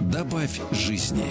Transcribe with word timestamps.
Добавь 0.00 0.60
жизни. 0.72 1.26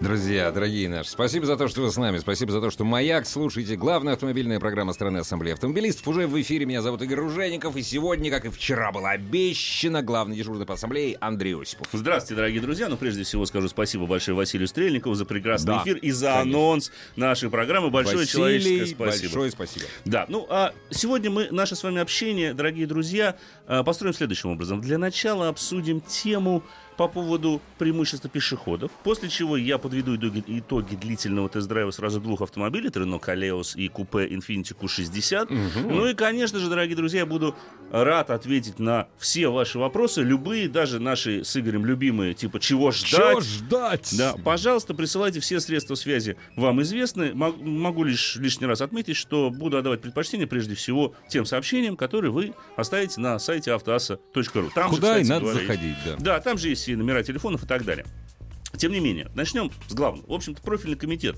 Друзья, 0.00 0.52
дорогие 0.52 0.88
наши, 0.88 1.10
спасибо 1.10 1.44
за 1.44 1.56
то, 1.56 1.66
что 1.66 1.80
вы 1.80 1.90
с 1.90 1.96
нами. 1.96 2.18
Спасибо 2.18 2.52
за 2.52 2.60
то, 2.60 2.70
что 2.70 2.84
«Маяк» 2.84 3.26
слушаете. 3.26 3.74
Главная 3.74 4.12
автомобильная 4.14 4.60
программа 4.60 4.92
страны 4.92 5.18
Ассамблеи 5.18 5.54
автомобилистов 5.54 6.06
уже 6.06 6.28
в 6.28 6.40
эфире. 6.40 6.66
Меня 6.66 6.82
зовут 6.82 7.02
Игорь 7.02 7.18
Ружеников. 7.18 7.74
И 7.74 7.82
сегодня, 7.82 8.30
как 8.30 8.44
и 8.44 8.48
вчера 8.48 8.92
было 8.92 9.10
обещано, 9.10 10.02
главный 10.02 10.36
дежурный 10.36 10.66
по 10.66 10.74
Ассамблее 10.74 11.16
Андрей 11.20 11.60
Осипов. 11.60 11.88
Здравствуйте, 11.92 12.36
дорогие 12.36 12.60
друзья. 12.60 12.88
Ну, 12.88 12.96
прежде 12.96 13.24
всего 13.24 13.44
скажу 13.44 13.68
спасибо 13.68 14.06
большое 14.06 14.36
Василию 14.36 14.68
Стрельникову 14.68 15.16
за 15.16 15.24
прекрасный 15.24 15.66
Да, 15.66 15.82
эфир 15.82 15.96
и 15.96 16.12
за 16.12 16.32
конечно. 16.34 16.58
анонс 16.58 16.92
нашей 17.16 17.50
программы. 17.50 17.90
Большое 17.90 18.18
Василий, 18.18 18.32
человеческое 18.32 18.86
спасибо. 18.94 19.22
большое 19.34 19.50
спасибо. 19.50 19.86
Да, 20.04 20.26
ну 20.28 20.46
а 20.48 20.72
сегодня 20.90 21.30
мы 21.30 21.48
наше 21.50 21.74
с 21.74 21.82
вами 21.82 22.00
общение, 22.00 22.54
дорогие 22.54 22.86
друзья, 22.86 23.36
э, 23.66 23.82
построим 23.82 24.14
следующим 24.14 24.50
образом. 24.50 24.80
Для 24.80 24.96
начала 24.96 25.48
обсудим 25.48 26.00
тему 26.02 26.62
по 26.98 27.06
поводу 27.08 27.62
преимущества 27.78 28.28
пешеходов, 28.28 28.90
после 29.04 29.28
чего 29.28 29.56
я 29.56 29.78
подведу 29.78 30.16
итоги, 30.16 30.96
длительного 30.96 31.48
тест-драйва 31.48 31.92
сразу 31.92 32.20
двух 32.20 32.42
автомобилей, 32.42 32.88
Renault 32.88 33.20
Kaleos 33.24 33.76
и 33.76 33.88
купе 33.88 34.26
Infiniti 34.26 34.74
Q60. 34.76 35.46
Ну 35.88 36.06
и, 36.08 36.14
конечно 36.14 36.58
же, 36.58 36.68
дорогие 36.68 36.96
друзья, 36.96 37.20
я 37.20 37.26
буду 37.26 37.54
рад 37.92 38.30
ответить 38.30 38.80
на 38.80 39.06
все 39.16 39.46
ваши 39.48 39.78
вопросы, 39.78 40.22
любые, 40.22 40.68
даже 40.68 40.98
наши 40.98 41.44
с 41.44 41.56
Игорем 41.56 41.86
любимые, 41.86 42.34
типа 42.34 42.58
«Чего 42.58 42.90
ждать?». 42.90 43.10
Чего 43.10 43.40
ждать? 43.40 44.14
Да, 44.18 44.34
пожалуйста, 44.44 44.92
присылайте 44.92 45.38
все 45.38 45.60
средства 45.60 45.94
связи 45.94 46.36
вам 46.56 46.82
известны. 46.82 47.32
Мог- 47.32 47.60
Могу 47.60 48.02
лишь 48.02 48.34
лишний 48.36 48.66
раз 48.66 48.80
отметить, 48.80 49.14
что 49.16 49.50
буду 49.50 49.76
отдавать 49.78 50.00
предпочтение 50.00 50.48
прежде 50.48 50.74
всего 50.74 51.14
тем 51.30 51.46
сообщениям, 51.46 51.96
которые 51.96 52.32
вы 52.32 52.54
оставите 52.76 53.20
на 53.20 53.38
сайте 53.38 53.72
автоаса.ру. 53.72 54.70
Там 54.74 54.90
же, 54.90 54.96
Куда 54.96 55.18
и 55.18 55.22
кстати 55.22 55.28
надо 55.28 55.40
говоря, 55.42 55.60
заходить, 55.60 55.96
да. 56.04 56.16
Да, 56.18 56.40
там 56.40 56.58
же 56.58 56.68
есть 56.70 56.87
номера 56.96 57.22
телефонов 57.22 57.64
и 57.64 57.66
так 57.66 57.84
далее. 57.84 58.04
Тем 58.78 58.92
не 58.92 59.00
менее, 59.00 59.28
начнем 59.34 59.70
с 59.88 59.94
главного. 59.94 60.30
В 60.30 60.32
общем-то, 60.32 60.62
профильный 60.62 60.96
комитет 60.96 61.36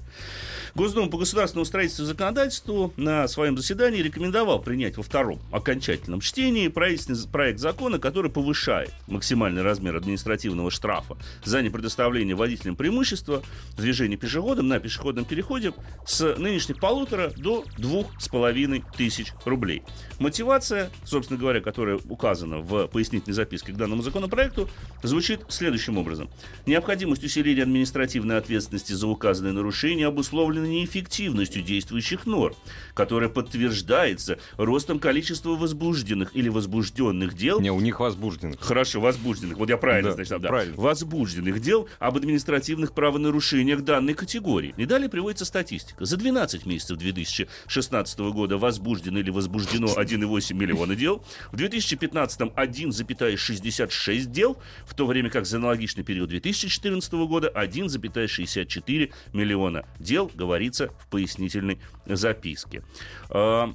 Госдумы 0.74 1.10
по 1.10 1.18
государственному 1.18 1.64
строительству 1.64 2.04
и 2.04 2.06
законодательству 2.06 2.92
на 2.96 3.26
своем 3.28 3.56
заседании 3.56 4.02
рекомендовал 4.02 4.60
принять 4.60 4.96
во 4.96 5.02
втором 5.02 5.40
окончательном 5.50 6.20
чтении 6.20 6.68
правительственный 6.68 7.18
проект 7.30 7.58
закона, 7.58 7.98
который 7.98 8.30
повышает 8.30 8.92
максимальный 9.06 9.62
размер 9.62 9.96
административного 9.96 10.70
штрафа 10.70 11.16
за 11.44 11.62
непредоставление 11.62 12.36
водителям 12.36 12.76
преимущества 12.76 13.42
в 13.72 13.80
движении 13.80 14.16
пешеходам 14.16 14.68
на 14.68 14.78
пешеходном 14.78 15.24
переходе 15.24 15.72
с 16.06 16.36
нынешних 16.36 16.78
полутора 16.78 17.32
до 17.36 17.64
двух 17.78 18.06
с 18.20 18.28
половиной 18.28 18.84
тысяч 18.96 19.32
рублей. 19.44 19.82
Мотивация, 20.18 20.90
собственно 21.04 21.38
говоря, 21.38 21.60
которая 21.60 21.98
указана 22.08 22.58
в 22.58 22.86
пояснительной 22.88 23.34
записке 23.34 23.72
к 23.72 23.76
данному 23.76 24.02
законопроекту, 24.02 24.68
звучит 25.02 25.40
следующим 25.48 25.98
образом. 25.98 26.30
Необходимость 26.66 27.24
усиления 27.30 27.62
административной 27.62 28.38
ответственности 28.38 28.92
за 28.92 29.06
указанные 29.06 29.52
нарушения 29.52 30.06
обусловлена 30.08 30.66
неэффективностью 30.66 31.62
действующих 31.62 32.26
норм, 32.26 32.56
которая 32.92 33.28
подтверждается 33.28 34.38
ростом 34.56 34.98
количества 34.98 35.50
возбужденных 35.50 36.34
или 36.34 36.48
возбужденных 36.48 37.34
дел 37.34 37.60
Не, 37.60 37.70
у 37.70 37.78
них 37.80 38.00
возбужденных. 38.00 38.58
Хорошо, 38.60 39.00
возбужденных. 39.00 39.58
Вот 39.58 39.68
я 39.68 39.76
правильно, 39.76 40.10
Да, 40.10 40.16
значит, 40.16 40.40
да. 40.40 40.48
правильно. 40.48 40.74
Возбужденных 40.76 41.60
дел 41.60 41.88
об 42.00 42.16
административных 42.16 42.92
правонарушениях 42.94 43.82
данной 43.82 44.14
категории. 44.14 44.74
И 44.76 44.84
далее 44.84 45.08
приводится 45.08 45.44
статистика. 45.44 46.04
За 46.04 46.16
12 46.16 46.66
месяцев 46.66 46.98
2016 46.98 48.18
года 48.18 48.58
возбуждено 48.58 49.20
или 49.20 49.30
возбуждено 49.30 49.86
1,8 49.86 50.54
миллиона 50.54 50.96
дел. 50.96 51.24
В 51.52 51.56
2015 51.56 52.40
1,66 52.40 54.24
дел, 54.24 54.58
в 54.84 54.94
то 54.94 55.06
время 55.06 55.30
как 55.30 55.46
за 55.46 55.58
аналогичный 55.58 56.02
период 56.02 56.28
2014 56.30 57.12
года 57.26 57.52
1,64 57.54 59.12
миллиона 59.32 59.84
дел, 59.98 60.30
говорится 60.34 60.88
в 60.98 61.08
пояснительной 61.08 61.78
записке. 62.06 62.82
А, 63.30 63.74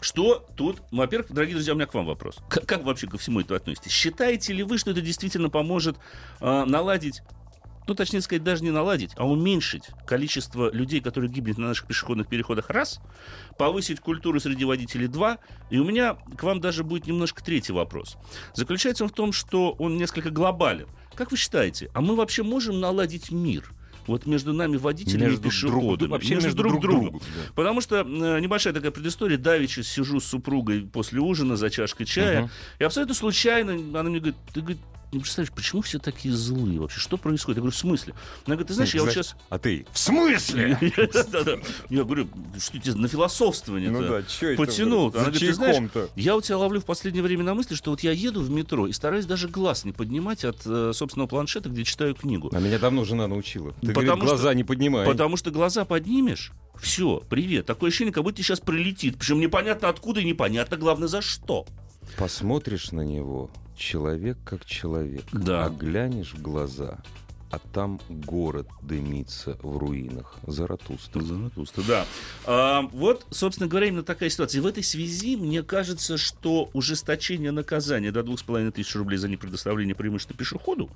что 0.00 0.46
тут, 0.56 0.82
во-первых, 0.90 1.32
дорогие 1.32 1.54
друзья, 1.54 1.74
у 1.74 1.76
меня 1.76 1.86
к 1.86 1.94
вам 1.94 2.06
вопрос. 2.06 2.38
Как, 2.48 2.66
как 2.66 2.84
вообще 2.84 3.06
ко 3.06 3.18
всему 3.18 3.40
это 3.40 3.54
относитесь? 3.54 3.92
Считаете 3.92 4.52
ли 4.52 4.62
вы, 4.62 4.78
что 4.78 4.90
это 4.90 5.00
действительно 5.00 5.48
поможет 5.48 5.96
э, 6.40 6.64
наладить 6.64 7.22
ну, 7.86 7.94
точнее 7.94 8.20
сказать, 8.20 8.44
даже 8.44 8.62
не 8.62 8.70
наладить, 8.70 9.12
а 9.16 9.26
уменьшить 9.26 9.84
количество 10.06 10.70
людей, 10.72 11.00
которые 11.00 11.30
гибнут 11.30 11.58
на 11.58 11.68
наших 11.68 11.86
пешеходных 11.86 12.28
переходах, 12.28 12.70
раз, 12.70 13.00
повысить 13.58 14.00
культуру 14.00 14.38
среди 14.40 14.64
водителей, 14.64 15.08
два, 15.08 15.38
и 15.70 15.78
у 15.78 15.84
меня 15.84 16.16
к 16.36 16.42
вам 16.42 16.60
даже 16.60 16.84
будет 16.84 17.06
немножко 17.06 17.42
третий 17.42 17.72
вопрос. 17.72 18.16
Заключается 18.54 19.04
он 19.04 19.10
в 19.10 19.14
том, 19.14 19.32
что 19.32 19.72
он 19.72 19.96
несколько 19.96 20.30
глобален. 20.30 20.88
Как 21.14 21.30
вы 21.30 21.36
считаете, 21.36 21.90
а 21.94 22.00
мы 22.00 22.16
вообще 22.16 22.42
можем 22.42 22.80
наладить 22.80 23.30
мир? 23.30 23.72
Вот 24.08 24.26
между 24.26 24.52
нами 24.52 24.76
водителями 24.78 25.30
Между 25.30 25.42
и 25.42 25.50
пешеходами. 25.50 25.96
друг- 25.96 26.10
вообще 26.10 26.34
между 26.34 26.54
друг 26.54 26.80
другом, 26.80 27.18
да. 27.20 27.52
Потому 27.54 27.80
что 27.80 28.00
э, 28.00 28.40
небольшая 28.40 28.72
такая 28.72 28.90
предыстория. 28.90 29.38
Давеча 29.38 29.84
сижу 29.84 30.18
с 30.18 30.24
супругой 30.24 30.80
после 30.92 31.20
ужина 31.20 31.56
за 31.56 31.70
чашкой 31.70 32.04
чая. 32.04 32.42
Мгм. 32.42 32.50
И 32.80 32.84
абсолютно 32.84 33.14
случайно 33.14 33.74
она 33.74 34.10
мне 34.10 34.18
говорит, 34.18 34.36
ты 34.52 34.60
говорит, 34.60 34.80
не 35.12 35.20
представляешь, 35.20 35.52
почему 35.52 35.82
все 35.82 35.98
такие 35.98 36.34
злые 36.34 36.80
вообще? 36.80 36.98
Что 36.98 37.18
происходит? 37.18 37.58
Я 37.58 37.60
говорю, 37.60 37.74
в 37.74 37.78
смысле? 37.78 38.14
Она 38.46 38.56
говорит, 38.56 38.68
ты 38.68 38.74
знаешь, 38.74 38.94
я 38.94 39.02
вот 39.02 39.12
сейчас... 39.12 39.36
А 39.50 39.58
ты? 39.58 39.86
В 39.92 39.98
смысле? 39.98 40.78
Я 41.90 42.04
говорю, 42.04 42.28
что 42.58 42.78
тебе 42.78 42.94
на 42.94 43.08
философствование 43.08 43.90
Ну 43.90 44.00
да, 44.02 44.22
чё 44.22 44.50
это 44.50 44.62
потянул? 44.62 45.08
Она 45.08 45.24
говорит, 45.24 45.40
ты 45.40 45.52
знаешь, 45.52 45.90
я 46.16 46.36
у 46.36 46.40
тебя 46.40 46.56
ловлю 46.58 46.80
в 46.80 46.84
последнее 46.84 47.22
время 47.22 47.44
на 47.44 47.54
мысли, 47.54 47.74
что 47.74 47.90
вот 47.90 48.00
я 48.00 48.12
еду 48.12 48.40
в 48.40 48.50
метро 48.50 48.86
и 48.86 48.92
стараюсь 48.92 49.26
даже 49.26 49.48
глаз 49.48 49.84
не 49.84 49.92
поднимать 49.92 50.44
от 50.44 50.62
э, 50.64 50.92
собственного 50.94 51.28
планшета, 51.28 51.68
где 51.68 51.84
читаю 51.84 52.14
книгу. 52.14 52.50
А 52.52 52.58
меня 52.58 52.78
давно 52.78 53.04
жена 53.04 53.26
научила. 53.26 53.74
Ты, 53.82 53.92
говорит, 53.92 54.14
глаза 54.14 54.48
что- 54.50 54.54
не 54.54 54.64
поднимай. 54.64 55.06
Потому 55.06 55.36
что 55.36 55.50
глаза 55.50 55.84
поднимешь, 55.84 56.52
все, 56.80 57.22
привет. 57.28 57.66
Такое 57.66 57.88
ощущение, 57.88 58.12
как 58.12 58.24
будто 58.24 58.42
сейчас 58.42 58.60
прилетит. 58.60 59.18
Причем 59.18 59.40
непонятно 59.40 59.88
откуда 59.88 60.20
и 60.20 60.24
непонятно, 60.24 60.76
главное, 60.76 61.08
за 61.08 61.20
что. 61.20 61.66
Посмотришь 62.16 62.92
на 62.92 63.02
него, 63.02 63.50
человек 63.82 64.38
как 64.44 64.64
человек. 64.64 65.24
Да. 65.32 65.66
А 65.66 65.70
глянешь 65.70 66.34
в 66.34 66.40
глаза, 66.40 66.98
а 67.50 67.58
там 67.58 68.00
город 68.08 68.68
дымится 68.80 69.58
в 69.62 69.76
руинах. 69.76 70.36
Заратустра. 70.46 71.20
Заратустра, 71.20 71.82
да. 71.86 72.06
А, 72.46 72.82
вот, 72.92 73.26
собственно 73.30 73.68
говоря, 73.68 73.88
именно 73.88 74.04
такая 74.04 74.30
ситуация. 74.30 74.62
В 74.62 74.66
этой 74.66 74.82
связи 74.84 75.36
мне 75.36 75.62
кажется, 75.62 76.16
что 76.16 76.70
ужесточение 76.72 77.50
наказания 77.50 78.12
до 78.12 78.22
2500 78.22 78.96
рублей 78.96 79.18
за 79.18 79.28
непредоставление 79.28 79.94
преимущества 79.94 80.36
пешеходу 80.36 80.90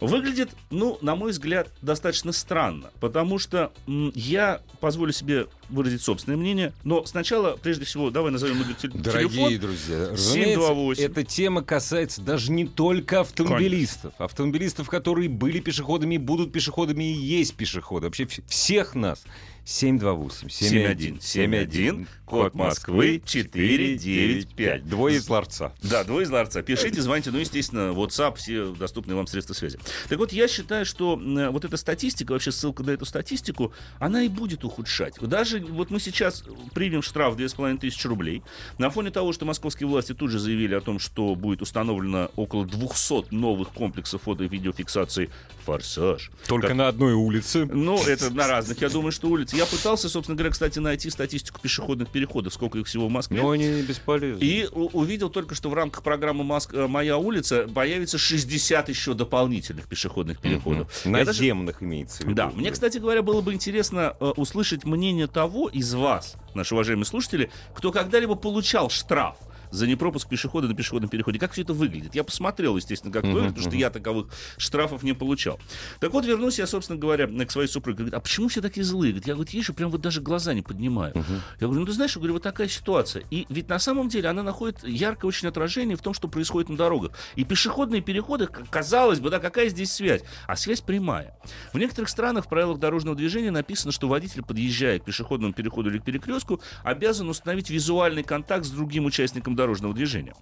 выглядит, 0.00 0.50
ну, 0.70 0.98
на 1.00 1.14
мой 1.14 1.30
взгляд, 1.30 1.68
достаточно 1.82 2.32
странно. 2.32 2.90
Потому 3.00 3.38
что 3.38 3.72
я 3.86 4.62
позволю 4.80 5.12
себе 5.12 5.46
выразить 5.68 6.02
собственное 6.02 6.36
мнение, 6.36 6.72
но 6.84 7.04
сначала, 7.06 7.56
прежде 7.62 7.84
всего, 7.84 8.10
давай 8.10 8.30
назовем 8.32 8.58
номер 8.58 8.74
телефон. 8.74 9.02
Дорогие 9.02 9.58
друзья, 9.58 10.08
разумеется, 10.10 10.60
728. 10.60 11.02
эта 11.04 11.24
тема 11.24 11.62
касается 11.62 12.20
даже 12.22 12.52
не 12.52 12.66
только 12.66 13.20
автомобилистов. 13.20 14.14
Автомобилистов, 14.18 14.88
которые 14.88 15.28
были 15.28 15.60
пешеходами, 15.60 16.16
будут 16.16 16.52
пешеходами 16.52 17.04
и 17.04 17.12
есть 17.12 17.54
пешеходы. 17.54 18.06
Вообще 18.06 18.24
вс- 18.24 18.42
всех 18.46 18.94
нас. 18.94 19.24
728 19.64 20.48
71 20.50 21.20
71, 21.20 22.06
код 22.26 22.54
Москвы 22.54 23.22
495. 23.24 24.86
Двое 24.86 25.16
из 25.16 25.28
ларца. 25.28 25.72
Да, 25.82 26.04
двое 26.04 26.24
из 26.24 26.30
ларца. 26.30 26.62
Пишите, 26.62 27.00
звоните, 27.00 27.30
ну, 27.30 27.38
естественно, 27.38 27.92
WhatsApp, 27.92 28.36
все 28.36 28.66
доступные 28.74 29.16
вам 29.16 29.26
средства 29.26 29.54
связи. 29.54 29.78
Так 30.08 30.18
вот, 30.18 30.32
я 30.32 30.48
считаю, 30.48 30.84
что 30.84 31.16
вот 31.16 31.64
эта 31.64 31.76
статистика, 31.76 32.32
вообще 32.32 32.52
ссылка 32.52 32.82
на 32.82 32.90
эту 32.90 33.06
статистику, 33.06 33.72
она 33.98 34.22
и 34.22 34.28
будет 34.28 34.64
ухудшать. 34.64 35.14
Даже 35.20 35.60
вот 35.60 35.90
мы 35.90 35.98
сейчас 35.98 36.44
примем 36.74 37.00
штраф 37.02 37.36
2500 37.36 38.04
рублей. 38.04 38.42
На 38.78 38.90
фоне 38.90 39.10
того, 39.10 39.32
что 39.32 39.44
московские 39.46 39.88
власти 39.88 40.12
тут 40.12 40.30
же 40.30 40.38
заявили 40.38 40.74
о 40.74 40.80
том, 40.82 40.98
что 40.98 41.34
будет 41.34 41.62
установлено 41.62 42.30
около 42.36 42.66
200 42.66 43.34
новых 43.34 43.70
комплексов 43.70 44.22
фото 44.22 44.44
и 44.44 44.48
видеофиксации 44.48 45.30
форсаж. 45.64 46.30
Только 46.46 46.68
Как- 46.68 46.76
на 46.76 46.88
одной 46.88 47.14
улице. 47.14 47.64
Ну, 47.64 48.02
это 48.02 48.28
на 48.30 48.46
разных, 48.46 48.80
я 48.82 48.88
думаю, 48.90 49.12
что 49.12 49.28
Я 49.54 49.66
пытался, 49.66 50.08
собственно 50.08 50.36
говоря, 50.36 50.50
кстати, 50.50 50.78
найти 50.80 51.10
статистику 51.10 51.60
пешеходных 51.60 52.08
переходов, 52.08 52.52
сколько 52.52 52.78
их 52.78 52.86
всего 52.86 53.06
в 53.06 53.10
Москве. 53.10 53.40
Но 53.40 53.50
они 53.50 53.82
бесполезны. 53.82 54.42
И 54.42 54.66
увидел 54.72 55.30
только, 55.30 55.54
что 55.54 55.70
в 55.70 55.74
рамках 55.74 56.02
программы 56.02 56.42
«Моск- 56.44 56.74
э, 56.76 56.88
«Моя 56.88 57.18
улица» 57.18 57.68
появится 57.72 58.18
60 58.18 58.88
еще 58.88 59.14
дополнительных 59.14 59.86
пешеходных 59.86 60.40
переходов. 60.40 60.88
Даже- 61.04 61.26
Наземных 61.26 61.82
имеется 61.82 62.18
в 62.22 62.26
виду. 62.26 62.34
Да, 62.34 62.50
мне, 62.50 62.70
кстати 62.72 62.98
говоря, 62.98 63.22
было 63.22 63.40
бы 63.42 63.52
интересно 63.54 64.16
э, 64.18 64.24
услышать 64.36 64.84
мнение 64.84 65.28
того 65.28 65.68
из 65.68 65.94
вас, 65.94 66.34
наши 66.54 66.74
уважаемые 66.74 67.06
слушатели, 67.06 67.50
кто 67.76 67.92
когда-либо 67.92 68.34
получал 68.34 68.90
штраф 68.90 69.36
за 69.74 69.86
непропуск 69.86 70.28
пешехода 70.28 70.68
на 70.68 70.74
пешеходном 70.74 71.10
переходе. 71.10 71.38
Как 71.38 71.52
все 71.52 71.62
это 71.62 71.72
выглядит? 71.72 72.14
Я 72.14 72.24
посмотрел, 72.24 72.76
естественно, 72.76 73.12
как 73.12 73.24
это 73.24 73.28
Мгм, 73.28 73.34
выглядит, 73.34 73.54
потому 73.54 73.70
что 73.70 73.76
мгм. 73.76 73.80
я 73.80 73.90
таковых 73.90 74.26
штрафов 74.56 75.02
не 75.02 75.12
получал. 75.12 75.58
Так 76.00 76.12
вот, 76.12 76.24
вернусь 76.24 76.58
я, 76.58 76.66
собственно 76.66 76.98
говоря, 76.98 77.26
к 77.26 77.50
своей 77.50 77.68
супруге. 77.68 77.98
Говорит, 77.98 78.14
а 78.14 78.20
почему 78.20 78.48
все 78.48 78.60
такие 78.60 78.84
злые? 78.84 79.12
Говорит, 79.12 79.26
я, 79.26 79.34
говорит, 79.34 79.52
езжу, 79.52 79.74
прям 79.74 79.90
вот 79.90 80.00
даже 80.00 80.20
глаза 80.20 80.54
не 80.54 80.62
поднимаю. 80.62 81.12
Я 81.60 81.66
говорю, 81.66 81.80
ну 81.80 81.86
ты 81.86 81.92
знаешь, 81.92 82.14
я 82.14 82.20
говорю, 82.20 82.34
вот 82.34 82.42
такая 82.42 82.68
ситуация. 82.68 83.24
И 83.30 83.46
ведь 83.48 83.68
на 83.68 83.78
самом 83.78 84.08
деле 84.08 84.28
она 84.28 84.42
находит 84.42 84.84
яркое 84.84 85.28
очень 85.28 85.48
отражение 85.48 85.96
в 85.96 86.02
том, 86.02 86.14
что 86.14 86.28
происходит 86.28 86.68
на 86.70 86.76
дорогах. 86.76 87.12
И 87.34 87.44
пешеходные 87.44 88.00
переходы, 88.00 88.46
казалось 88.46 89.20
бы, 89.20 89.30
да, 89.30 89.38
какая 89.40 89.68
здесь 89.68 89.92
связь? 89.92 90.22
А 90.46 90.56
связь 90.56 90.80
прямая. 90.80 91.36
В 91.72 91.78
некоторых 91.78 92.08
странах 92.08 92.46
в 92.46 92.48
правилах 92.48 92.78
дорожного 92.78 93.16
движения 93.16 93.50
написано, 93.50 93.92
что 93.92 94.08
водитель, 94.08 94.42
подъезжая 94.42 94.98
к 94.98 95.04
пешеходному 95.04 95.52
переходу 95.52 95.90
или 95.90 95.98
к 95.98 96.04
перекрестку, 96.04 96.60
обязан 96.82 97.28
установить 97.28 97.70
визуальный 97.70 98.22
контакт 98.22 98.64
с 98.64 98.70
другим 98.70 99.06
участником 99.06 99.56
дорожного 99.64 99.94
движения. 99.94 100.34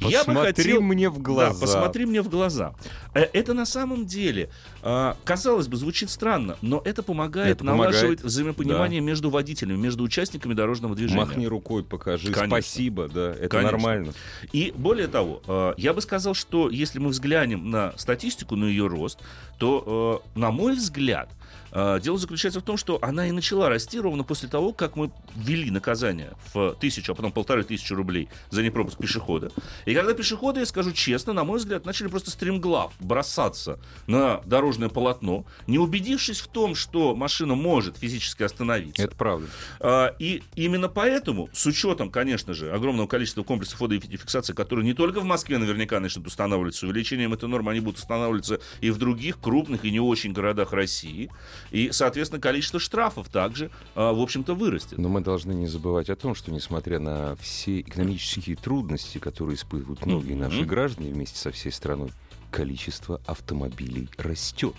Я 0.00 0.20
бы 0.24 0.34
Посмотри 0.34 0.64
хотел- 0.64 0.80
мне 0.82 1.08
в 1.10 1.18
глаза. 1.20 1.52
Да, 1.52 1.60
посмотри 1.60 2.06
мне 2.06 2.22
в 2.22 2.28
глаза. 2.28 2.74
Э, 3.14 3.26
Это 3.32 3.54
на 3.54 3.66
самом 3.66 4.06
деле, 4.06 4.50
а, 4.82 5.16
казалось 5.24 5.68
бы, 5.68 5.76
звучит 5.76 6.10
странно, 6.10 6.56
но 6.62 6.80
это 6.84 7.02
помогает 7.02 7.56
Это 7.56 7.64
помогает, 7.64 7.92
налаживать 7.94 8.22
взаимопонимание 8.22 9.00
между 9.00 9.30
водителями, 9.30 9.76
между 9.76 10.02
участниками 10.04 10.54
дорожного 10.54 10.94
движения. 10.96 11.20
Махни 11.20 11.46
рукой, 11.46 11.84
покажи. 11.84 12.32
Конечно. 12.32 12.46
Спасибо, 12.48 13.08
да, 13.08 13.30
это 13.32 13.48
Конечно. 13.48 13.72
нормально. 13.72 14.12
И 14.52 14.72
более 14.76 15.06
того, 15.06 15.42
э, 15.46 15.74
я 15.76 15.92
бы 15.92 16.00
сказал, 16.00 16.34
что 16.34 16.68
если 16.70 16.98
мы 16.98 17.10
взглянем 17.10 17.70
на 17.70 17.92
статистику, 17.96 18.56
на 18.56 18.64
ее 18.64 18.86
рост, 18.86 19.18
то, 19.58 20.22
э, 20.34 20.38
на 20.38 20.50
мой 20.50 20.74
взгляд, 20.74 21.30
дело 21.72 22.18
заключается 22.18 22.60
в 22.60 22.62
том, 22.62 22.76
что 22.76 22.98
она 23.02 23.28
и 23.28 23.32
начала 23.32 23.68
расти 23.68 24.00
ровно 24.00 24.24
после 24.24 24.48
того, 24.48 24.72
как 24.72 24.96
мы 24.96 25.10
ввели 25.34 25.70
наказание 25.70 26.32
в 26.52 26.74
тысячу, 26.74 27.12
а 27.12 27.14
потом 27.14 27.32
полторы 27.32 27.64
тысячи 27.64 27.92
рублей 27.92 28.28
за 28.50 28.62
непропуск 28.62 28.98
пешехода. 28.98 29.50
И 29.86 29.94
когда 29.94 30.14
пешеходы, 30.14 30.60
я 30.60 30.66
скажу 30.66 30.92
честно, 30.92 31.32
на 31.32 31.44
мой 31.44 31.58
взгляд, 31.58 31.84
начали 31.84 32.08
просто 32.08 32.30
стремглав 32.30 32.92
бросаться 33.00 33.78
на 34.06 34.40
дорожное 34.44 34.88
полотно, 34.88 35.44
не 35.66 35.78
убедившись 35.78 36.40
в 36.40 36.48
том, 36.48 36.74
что 36.74 37.14
машина 37.14 37.54
может 37.54 37.96
физически 37.96 38.42
остановиться. 38.42 39.02
Это 39.02 39.16
правда. 39.16 39.46
А, 39.80 40.14
И 40.18 40.42
именно 40.54 40.88
поэтому, 40.88 41.48
с 41.52 41.66
учетом, 41.66 42.10
конечно 42.10 42.54
же, 42.54 42.72
огромного 42.72 43.06
количества 43.06 43.42
комплексов 43.42 43.78
фотофиксации, 43.78 44.52
которые 44.52 44.84
не 44.84 44.94
только 44.94 45.20
в 45.20 45.24
Москве 45.24 45.58
наверняка 45.58 46.00
начнут 46.00 46.26
устанавливаться, 46.26 46.86
увеличением 46.86 47.32
этой 47.32 47.48
нормы 47.48 47.70
они 47.70 47.80
будут 47.80 47.98
устанавливаться 47.98 48.60
и 48.80 48.90
в 48.90 48.98
других 48.98 49.40
крупных 49.40 49.84
и 49.84 49.90
не 49.90 50.00
очень 50.00 50.32
городах 50.32 50.72
России. 50.72 51.30
И, 51.70 51.90
соответственно, 51.92 52.40
количество 52.40 52.80
штрафов 52.80 53.28
также, 53.28 53.70
а, 53.94 54.12
в 54.12 54.20
общем-то, 54.20 54.54
вырастет. 54.54 54.98
Но 54.98 55.08
мы 55.08 55.20
должны 55.20 55.52
не 55.52 55.66
забывать 55.66 56.10
о 56.10 56.16
том, 56.16 56.34
что 56.34 56.50
несмотря 56.50 56.98
на 56.98 57.36
все 57.36 57.80
экономические 57.80 58.56
трудности, 58.56 59.18
которые 59.18 59.56
испытывают 59.56 60.04
многие 60.06 60.32
Мгм. 60.32 60.40
наши 60.42 60.64
граждане 60.64 61.12
вместе 61.12 61.38
со 61.38 61.50
всей 61.50 61.72
страной, 61.72 62.10
количество 62.50 63.20
автомобилей 63.26 64.08
растет. 64.18 64.74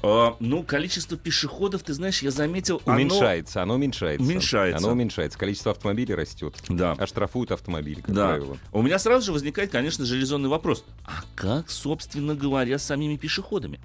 А, 0.00 0.36
Ну, 0.38 0.62
количество 0.62 1.16
пешеходов, 1.18 1.82
ты 1.82 1.92
знаешь, 1.92 2.22
я 2.22 2.30
заметил, 2.30 2.80
оно- 2.86 2.94
Уменьшается, 2.94 3.62
оно 3.62 3.74
уменьшается. 3.74 4.24
Уменьшается. 4.24 4.78
Оно 4.78 4.92
уменьшается. 4.92 5.36
Количество 5.36 5.72
автомобилей 5.72 6.14
растет. 6.14 6.54
Да. 6.68 6.92
А 6.96 7.06
штрафуют 7.08 7.50
автомобили, 7.50 8.00
как 8.00 8.14
Да. 8.14 8.28
правило. 8.28 8.56
У 8.72 8.80
меня 8.82 8.98
сразу 9.00 9.26
же 9.26 9.32
возникает, 9.32 9.72
конечно 9.72 10.04
же, 10.04 10.16
резонный 10.16 10.48
вопрос. 10.48 10.84
А 11.04 11.22
как, 11.34 11.68
собственно 11.68 12.36
говоря, 12.36 12.78
с 12.78 12.84
самими 12.84 13.16
пешеходами? 13.16 13.80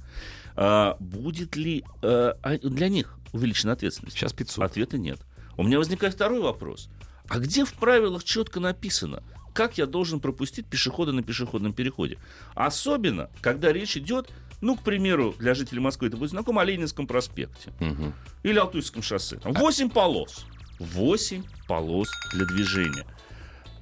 А, 0.55 0.97
будет 0.99 1.55
ли 1.55 1.83
э, 2.01 2.33
а 2.41 2.57
для 2.57 2.89
них 2.89 3.17
увеличена 3.31 3.73
ответственность? 3.73 4.15
Сейчас 4.17 4.33
500. 4.33 4.63
Ответа 4.63 4.97
нет. 4.97 5.19
У 5.57 5.63
меня 5.63 5.77
возникает 5.77 6.13
второй 6.13 6.41
вопрос. 6.41 6.89
А 7.29 7.39
где 7.39 7.65
в 7.65 7.73
правилах 7.73 8.23
четко 8.23 8.59
написано, 8.59 9.23
как 9.53 9.77
я 9.77 9.85
должен 9.85 10.19
пропустить 10.19 10.65
пешехода 10.65 11.11
на 11.11 11.21
пешеходном 11.23 11.73
переходе? 11.73 12.17
Особенно, 12.55 13.29
когда 13.41 13.71
речь 13.71 13.95
идет, 13.97 14.29
ну, 14.61 14.75
к 14.75 14.81
примеру, 14.83 15.35
для 15.39 15.53
жителей 15.53 15.79
Москвы 15.79 16.07
это 16.07 16.17
будет 16.17 16.31
знакомо, 16.31 16.61
о 16.61 16.65
Ленинском 16.65 17.05
проспекте 17.07 17.71
Мгм. 17.79 18.13
или 18.43 18.57
Алтуйском 18.57 19.03
шоссе. 19.03 19.37
Там 19.37 19.53
8 19.53 19.89
полос. 19.89 20.45
8 20.79 21.43
полос 21.67 22.09
для 22.33 22.45
движения. 22.45 23.05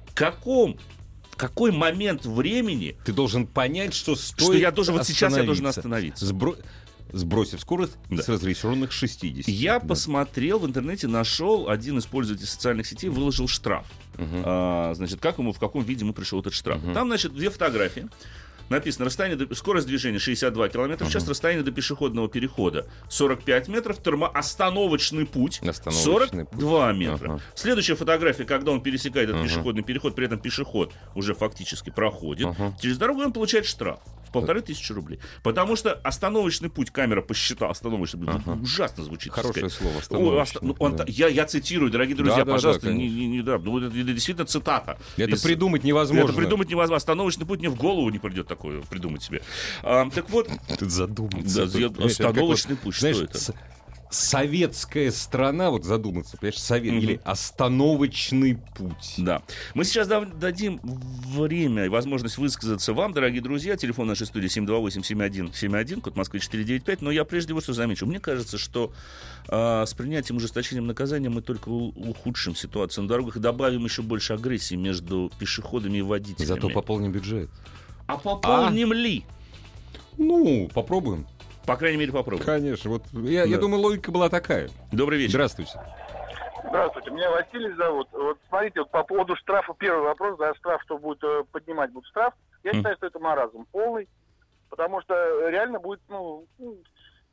В 0.06 0.14
каком, 0.14 0.78
какой 1.42 1.72
момент 1.72 2.24
времени, 2.24 2.96
Ты 3.04 3.12
должен 3.12 3.46
понять, 3.48 3.94
что 3.94 4.14
стоит 4.14 4.40
что 4.40 4.52
я 4.54 4.70
должен, 4.70 4.94
вот 4.94 5.04
сейчас 5.06 5.36
я 5.36 5.42
должен 5.42 5.66
остановиться. 5.66 6.24
Сбро- 6.24 6.56
Сбросив 7.12 7.60
скорость 7.60 7.96
Да. 8.08 8.22
с 8.22 8.28
разрешенных 8.28 8.90
60. 8.92 9.46
Я 9.48 9.80
Да. 9.80 9.86
посмотрел 9.88 10.60
в 10.60 10.66
интернете, 10.66 11.08
нашел, 11.08 11.68
один 11.68 11.98
из 11.98 12.06
пользователей 12.06 12.46
социальных 12.46 12.86
сетей 12.86 13.10
выложил 13.10 13.48
штраф. 13.48 13.84
Мгм. 14.16 14.42
А, 14.44 14.94
значит, 14.94 15.20
как 15.20 15.38
ему, 15.38 15.52
в 15.52 15.58
каком 15.58 15.82
виде 15.84 16.04
ему 16.04 16.14
пришел 16.14 16.40
этот 16.40 16.54
штраф. 16.54 16.82
Мгм. 16.82 16.94
Там, 16.94 17.08
значит, 17.08 17.34
две 17.34 17.50
фотографии. 17.50 18.08
Написано, 18.72 19.04
расстояние 19.04 19.36
до, 19.46 19.54
скорость 19.54 19.86
движения 19.86 20.18
62 20.18 20.68
км 20.70 21.04
в 21.04 21.10
час, 21.10 21.28
расстояние 21.28 21.62
до 21.62 21.72
пешеходного 21.72 22.26
перехода 22.26 22.86
45 23.10 23.68
метров, 23.68 24.02
термо, 24.02 24.28
остановочный 24.28 25.26
путь 25.26 25.60
Остановочный 25.60 26.12
42 26.12 26.92
метра. 26.94 27.32
Ага. 27.34 27.40
Следующая 27.54 27.96
фотография, 27.96 28.44
когда 28.44 28.72
он 28.72 28.82
пересекает 28.82 29.28
этот 29.28 29.42
Ага. 29.42 29.48
пешеходный 29.48 29.82
переход, 29.82 30.14
при 30.14 30.24
этом 30.24 30.38
пешеход 30.38 30.90
уже 31.14 31.34
фактически 31.34 31.90
проходит, 31.90 32.46
Ага. 32.46 32.74
через 32.80 32.96
дорогу 32.96 33.20
он 33.20 33.34
получает 33.34 33.66
штраф 33.66 34.00
полторы 34.32 34.60
тысячи 34.62 34.92
рублей. 34.92 35.20
Потому 35.42 35.76
что 35.76 35.92
остановочный 35.92 36.70
путь, 36.70 36.90
камера 36.90 37.22
посчитала, 37.22 37.70
остановочный 37.70 38.20
путь, 38.20 38.28
Ага. 38.46 38.58
ужасно 38.62 39.04
звучит. 39.04 39.32
Хорошее 39.32 39.70
слово, 39.70 39.98
остановочный, 39.98 40.40
оста- 40.42 40.74
он 40.78 40.96
да. 40.96 41.04
я, 41.06 41.28
я 41.28 41.46
цитирую, 41.46 41.90
дорогие 41.90 42.16
друзья, 42.16 42.38
Да, 42.38 42.44
да, 42.44 42.52
пожалуйста, 42.52 42.86
да, 42.86 42.92
не, 42.92 43.08
не- 43.08 43.26
не- 43.28 43.42
да, 43.42 43.58
ну, 43.58 43.78
это, 43.78 43.90
действительно 43.90 44.46
цитата. 44.46 44.98
Это 45.16 45.32
из- 45.34 45.42
придумать 45.42 45.84
невозможно. 45.84 46.24
это 46.30 46.32
придумать 46.34 46.68
невозможно. 46.70 46.96
Остановочный 46.96 47.46
путь 47.46 47.60
мне 47.60 47.68
в 47.68 47.76
голову 47.76 48.08
не 48.10 48.18
придет 48.18 48.46
такое 48.48 48.80
придумать 48.82 49.22
себе. 49.22 49.42
А, 49.82 50.08
так 50.10 50.28
вот, 50.30 50.48
Тут 50.78 50.90
задуматься. 50.90 51.66
Да, 51.66 52.04
остановочный 52.04 52.76
путь, 52.76 52.94
что 52.94 53.12
знаешь, 53.12 53.28
это? 53.30 53.54
Советская 54.12 55.10
страна, 55.10 55.70
вот 55.70 55.84
задуматься, 55.84 56.36
понимаешь, 56.36 56.58
совет, 56.60 56.92
Мгм. 56.94 57.02
или 57.02 57.20
остановочный 57.24 58.58
путь. 58.76 59.14
Да. 59.18 59.42
Мы 59.74 59.84
сейчас 59.84 60.08
дадим 60.08 60.80
время 60.82 61.86
и 61.86 61.88
возможность 61.88 62.38
высказаться 62.38 62.92
вам, 62.92 63.12
дорогие 63.12 63.40
друзья. 63.40 63.76
Телефон 63.76 64.06
нашей 64.08 64.26
студии 64.26 64.48
728-7171, 64.48 66.00
код 66.00 66.16
Москвы 66.16 66.40
495. 66.40 67.02
Но 67.02 67.10
я 67.10 67.24
прежде 67.24 67.54
вот 67.54 67.62
что 67.64 67.72
замечу. 67.72 68.06
Мне 68.06 68.20
кажется, 68.20 68.58
что 68.58 68.92
а, 69.48 69.84
с 69.86 69.94
принятием 69.94 70.36
ужесточением 70.36 70.86
наказания 70.86 71.28
мы 71.30 71.42
только 71.42 71.68
ухудшим 71.68 72.54
ситуацию 72.54 73.04
на 73.04 73.08
дорогах 73.08 73.36
и 73.36 73.40
добавим 73.40 73.84
еще 73.84 74.02
больше 74.02 74.34
агрессии 74.34 74.74
между 74.74 75.30
пешеходами 75.38 75.98
и 75.98 76.02
водителями. 76.02 76.46
Зато 76.46 76.68
пополним 76.68 77.12
бюджет. 77.12 77.50
А 78.06 78.16
пополним 78.18 78.92
ли? 78.92 79.24
Ну, 80.18 80.68
попробуем. 80.74 81.26
По 81.66 81.76
крайней 81.76 81.98
мере, 81.98 82.12
попробуем. 82.12 82.44
Конечно. 82.44 82.90
Вот 82.90 83.02
я, 83.12 83.44
я 83.44 83.56
Да. 83.56 83.60
думаю, 83.62 83.80
логика 83.82 84.10
была 84.10 84.28
такая. 84.28 84.68
Добрый 84.90 85.18
вечер. 85.18 85.32
Здравствуйте. 85.34 85.78
Здравствуйте, 86.64 87.10
меня 87.10 87.30
Василий 87.30 87.72
зовут. 87.74 88.08
Вот 88.12 88.38
смотрите, 88.48 88.80
вот 88.80 88.90
по 88.90 89.02
поводу 89.04 89.36
штрафа, 89.36 89.74
первый 89.78 90.02
вопрос, 90.04 90.38
да, 90.38 90.54
штраф, 90.54 90.80
что 90.82 90.98
будет 90.98 91.22
э, 91.22 91.44
поднимать 91.52 91.90
будет 91.92 92.06
штраф. 92.06 92.34
Я 92.64 92.70
М. 92.70 92.76
считаю, 92.76 92.96
что 92.96 93.06
это 93.06 93.18
маразм 93.18 93.66
полный, 93.72 94.08
потому 94.70 95.00
что 95.02 95.14
э, 95.14 95.50
реально 95.50 95.78
будет, 95.80 96.00
ну, 96.08 96.46
ну, 96.58 96.78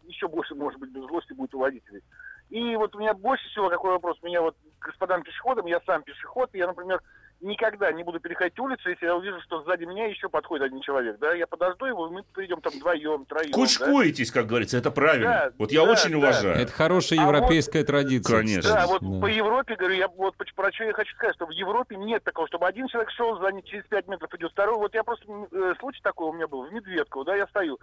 еще 0.03 0.27
больше, 0.27 0.55
может 0.55 0.79
быть, 0.79 0.91
без 0.91 1.03
злости 1.03 1.33
будет 1.33 1.53
у 1.55 1.59
водителей. 1.59 2.01
И 2.49 2.75
вот 2.75 2.95
у 2.95 2.99
меня 2.99 3.13
больше 3.13 3.47
всего 3.49 3.69
какой 3.69 3.91
вопрос, 3.91 4.17
у 4.21 4.25
меня 4.25 4.41
вот 4.41 4.55
господам 4.81 5.21
пешеходам, 5.23 5.67
я 5.67 5.79
сам 5.85 6.01
пешеход, 6.03 6.49
и 6.53 6.57
я, 6.57 6.67
например, 6.67 6.99
никогда 7.41 7.91
не 7.91 8.03
буду 8.03 8.19
переходить 8.19 8.59
улицу, 8.59 8.89
если 8.89 9.05
я 9.05 9.15
увижу, 9.15 9.39
что 9.41 9.63
сзади 9.63 9.85
меня 9.85 10.07
еще 10.07 10.29
подходит 10.29 10.65
один 10.65 10.81
человек, 10.81 11.17
да, 11.19 11.33
я 11.33 11.47
подожду 11.47 11.85
его, 11.85 12.09
мы 12.09 12.23
придем 12.33 12.61
там 12.61 12.73
вдвоем, 12.73 13.25
троем, 13.25 13.51
да. 13.51 13.55
Кучкуетесь, 13.55 14.31
как 14.31 14.47
говорится, 14.47 14.77
это 14.77 14.91
правильно. 14.91 15.27
Да, 15.29 15.51
вот 15.57 15.71
я 15.71 15.85
да, 15.85 15.91
очень 15.91 16.11
да. 16.11 16.17
уважаю. 16.17 16.55
Это 16.55 16.71
хорошая 16.71 17.19
А 17.19 17.25
вот- 17.25 17.35
европейская 17.35 17.83
традиция. 17.83 18.39
Конечно. 18.39 18.69
Да, 18.73 18.87
вот 18.87 19.01
Да. 19.01 19.21
по 19.21 19.25
Европе, 19.27 19.75
говорю, 19.75 19.95
я 19.95 20.07
вот 20.07 20.35
про 20.55 20.71
что 20.73 20.83
я 20.83 20.93
хочу 20.93 21.15
сказать, 21.15 21.35
что 21.35 21.45
в 21.45 21.51
Европе 21.51 21.95
нет 21.95 22.23
такого, 22.23 22.47
чтобы 22.47 22.67
один 22.67 22.87
человек 22.87 23.09
шел, 23.11 23.39
за 23.39 23.51
ним 23.51 23.63
через 23.63 23.85
5 23.85 24.07
метров 24.07 24.33
идет 24.35 24.51
второй. 24.51 24.77
Вот 24.77 24.93
я 24.93 25.03
просто, 25.03 25.25
э, 25.51 25.73
случай 25.79 26.01
такой 26.01 26.29
у 26.29 26.33
меня 26.33 26.47
был, 26.47 26.63
в 26.67 26.73
Медведково, 26.73 27.25
да, 27.25 27.35
я 27.35 27.47
стою, 27.47 27.79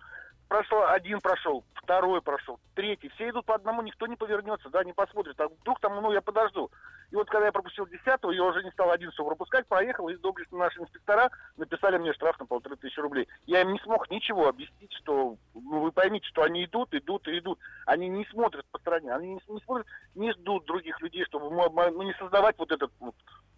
прошло, 0.49 0.87
один 0.89 1.21
прошел, 1.21 1.65
второй 1.75 2.21
прошел, 2.23 2.59
третий. 2.75 3.09
Все 3.11 3.31
идут 3.31 3.47
по 3.47 3.55
одному, 3.55 3.83
никто 3.83 4.07
не 4.07 4.17
повернется, 4.17 4.69
да, 4.71 4.85
не 4.85 4.93
посмотрит. 4.93 5.41
А 5.41 5.49
вдруг 5.49 5.81
там, 5.81 6.01
ну, 6.01 6.13
я 6.13 6.21
подожду. 6.21 6.71
И 7.11 7.15
вот 7.15 7.29
когда 7.29 7.47
я 7.47 7.53
пропустил 7.53 7.87
десятого, 7.87 8.33
я 8.33 8.43
уже 8.43 8.65
не 8.65 8.71
стал 8.73 8.91
одиннадцатого 8.91 9.29
пропускать, 9.29 9.67
проехал, 9.67 10.09
и 10.09 10.17
доблестно 10.17 10.59
наши 10.59 10.81
инспектора 10.81 11.31
написали 11.57 11.99
мне 11.99 12.13
штраф 12.13 12.39
на 12.41 12.47
полторы 12.47 12.77
тысячи 12.77 12.99
рублей. 12.99 13.29
Я 13.47 13.63
им 13.63 13.73
не 13.73 13.79
смог 13.81 14.11
ничего 14.11 14.49
объяснить, 14.49 14.93
что, 14.95 15.37
ну, 15.55 15.81
вы 15.81 15.93
поймите, 15.93 16.27
что 16.27 16.43
они 16.43 16.65
идут, 16.65 16.93
идут 16.95 17.29
и 17.29 17.39
идут. 17.39 17.59
Они 17.87 18.09
не 18.09 18.25
смотрят 18.27 18.67
по 18.73 18.79
стороне, 18.79 19.15
они 19.15 19.35
не, 19.35 19.41
не 19.49 19.61
смотрят, 19.61 19.87
не 20.15 20.33
ждут 20.33 20.65
других 20.65 21.01
людей, 21.01 21.25
чтобы 21.25 21.51
ну, 21.51 22.03
не 22.03 22.15
создавать 22.15 22.59
вот 22.59 22.73
этот 22.73 22.91
вот 22.99 23.15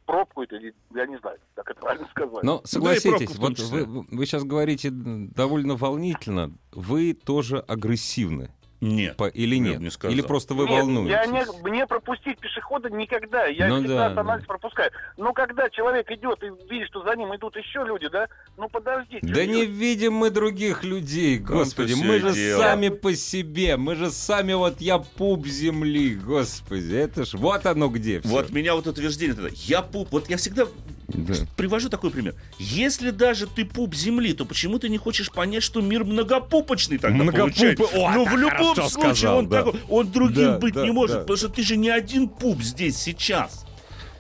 пробку, 0.09 0.43
это, 0.43 0.57
я 0.57 1.07
не 1.07 1.19
знаю, 1.19 1.39
как 1.55 1.71
это 1.71 1.81
правильно 1.81 2.09
сказать. 2.11 2.43
Но 2.43 2.63
согласитесь, 2.65 3.29
пробку 3.29 3.35
в 3.35 3.37
том 3.37 3.55
вот 3.55 3.87
вы, 3.87 4.07
вы 4.11 4.27
сейчас 4.27 4.43
говорите 4.43 4.89
довольно 4.91 5.77
волнительно, 5.77 6.53
вы 6.73 7.13
тоже 7.13 7.59
агрессивны. 7.59 8.51
Нет. 8.81 9.17
По- 9.17 9.27
или 9.27 9.57
нет? 9.57 9.81
не 9.81 9.91
сказал. 9.91 10.15
или 10.15 10.23
просто 10.23 10.55
вы 10.55 10.69
Нет, 10.69 10.83
волнуетесь? 10.83 11.11
Я 11.11 11.27
не, 11.27 11.45
мне 11.69 11.87
пропустить 11.87 12.39
пешехода 12.39 12.89
никогда. 12.91 13.47
Я 13.47 13.69
Ну 13.69 13.79
всегда 13.79 14.11
да, 14.11 14.23
да. 14.23 14.39
пропускаю. 14.47 14.93
Но 15.17 15.33
когда 15.33 15.69
человек 15.69 16.09
идет 16.13 16.43
и 16.45 16.47
видит, 16.73 16.87
что 16.89 17.03
за 17.03 17.17
ним 17.17 17.35
идут 17.35 17.57
еще 17.57 17.85
люди, 17.85 18.09
да, 18.09 18.29
ну 18.57 18.69
подождите. 18.69 19.19
Да 19.27 19.45
не 19.47 19.67
видим 19.67 20.13
мы 20.15 20.31
других 20.31 20.85
людей, 20.85 21.39
господи, 21.39 21.95
мы 21.95 22.21
же 22.21 22.33
дело. 22.33 22.61
сами 22.63 22.89
по 22.91 23.15
себе, 23.15 23.77
мы 23.77 23.97
же 23.97 24.11
сами 24.13 24.53
вот 24.53 24.81
я 24.81 24.99
пуп 24.99 25.47
земли, 25.47 26.15
господи, 26.15 26.95
это 26.95 27.25
ж 27.25 27.35
вот 27.35 27.67
оно 27.67 27.89
где 27.89 28.21
всё. 28.21 28.29
Вот 28.29 28.51
меня 28.51 28.75
вот 28.77 28.87
утверждение 28.87 29.35
тогда. 29.35 29.51
Я 29.53 29.83
пуп. 29.83 30.09
Вот 30.13 30.31
я 30.31 30.37
всегда 30.37 30.67
Да. 31.09 31.35
привожу 31.57 31.89
такой 31.89 32.11
пример. 32.11 32.35
Если 32.59 33.11
даже 33.11 33.47
ты 33.47 33.65
пуп 33.65 33.95
земли, 33.95 34.35
то 34.35 34.45
почему 34.45 34.79
ты 34.79 34.91
не 34.91 34.99
хочешь 34.99 35.31
понять, 35.33 35.63
что 35.63 35.81
мир 35.81 36.05
многопупочный 36.05 36.99
тогда 36.99 37.25
Многопупы- 37.25 37.39
получается? 37.39 37.85
О, 37.95 38.11
ну, 38.13 38.23
это 38.27 38.31
в 38.31 38.37
любом 38.37 38.75
случае, 38.75 38.91
сказал, 39.15 39.39
он, 39.39 39.49
да. 39.49 39.63
такой, 39.65 39.81
он 39.89 40.11
другим 40.13 40.45
Да, 40.53 40.59
быть 40.59 40.75
да, 40.75 40.85
не 40.85 40.91
может, 40.93 41.17
да. 41.17 41.21
потому 41.23 41.37
что 41.39 41.49
ты 41.49 41.63
же 41.63 41.79
не 41.79 41.89
один 41.89 42.29
пуп 42.29 42.61
здесь 42.63 42.99
сейчас. 42.99 43.65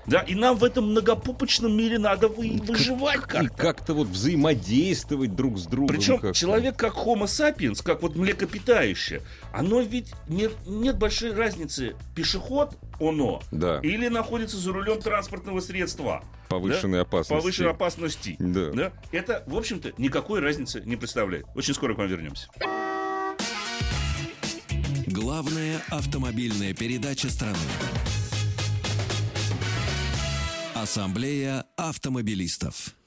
Да, 0.09 0.21
и 0.21 0.35
нам 0.35 0.57
в 0.57 0.65
этом 0.65 0.91
многопупочном 0.91 1.77
мире 1.77 1.99
надо 1.99 2.29
вы- 2.29 2.59
выживать 2.63 3.17
И 3.17 3.21
как-то. 3.21 3.49
как-то 3.57 3.95
вот 3.95 4.09
взаимодействовать 4.09 5.37
друг 5.37 5.59
с 5.59 5.65
другом. 5.67 5.89
Причем 5.95 6.19
как-то. 6.19 6.33
человек 6.39 6.77
как 6.77 6.95
homo 6.95 7.25
sapiens, 7.25 7.83
как 7.83 8.01
вот 8.03 8.17
млекопитающее, 8.17 9.21
оно 9.53 9.81
ведь 9.83 10.13
нет, 10.29 10.53
нет 10.67 10.97
большой 10.97 11.35
разницы, 11.35 11.95
пешеход 12.17 12.77
оно 13.01 13.43
Да, 13.53 13.81
или 13.83 14.09
находится 14.09 14.57
за 14.57 14.73
рулем 14.73 15.01
транспортного 15.01 15.61
средства. 15.61 16.25
повышенной 16.49 17.03
опасности. 17.03 17.35
Повышенной 17.43 17.71
опасности. 17.73 18.37
Да. 18.39 18.71
Да? 18.73 18.93
Это, 19.13 19.45
в 19.47 19.55
общем-то, 19.57 19.93
никакой 19.99 20.41
разницы 20.41 20.83
не 20.87 20.97
представляет. 20.97 21.45
Очень 21.55 21.75
скоро 21.75 21.95
к 21.95 21.99
вам 21.99 22.09
вернемся. 22.09 22.49
Главная 25.07 25.81
автомобильная 25.91 26.73
передача 26.75 27.29
страны. 27.31 27.57
Ассамблея 30.81 31.65
автомобилистов. 31.77 32.98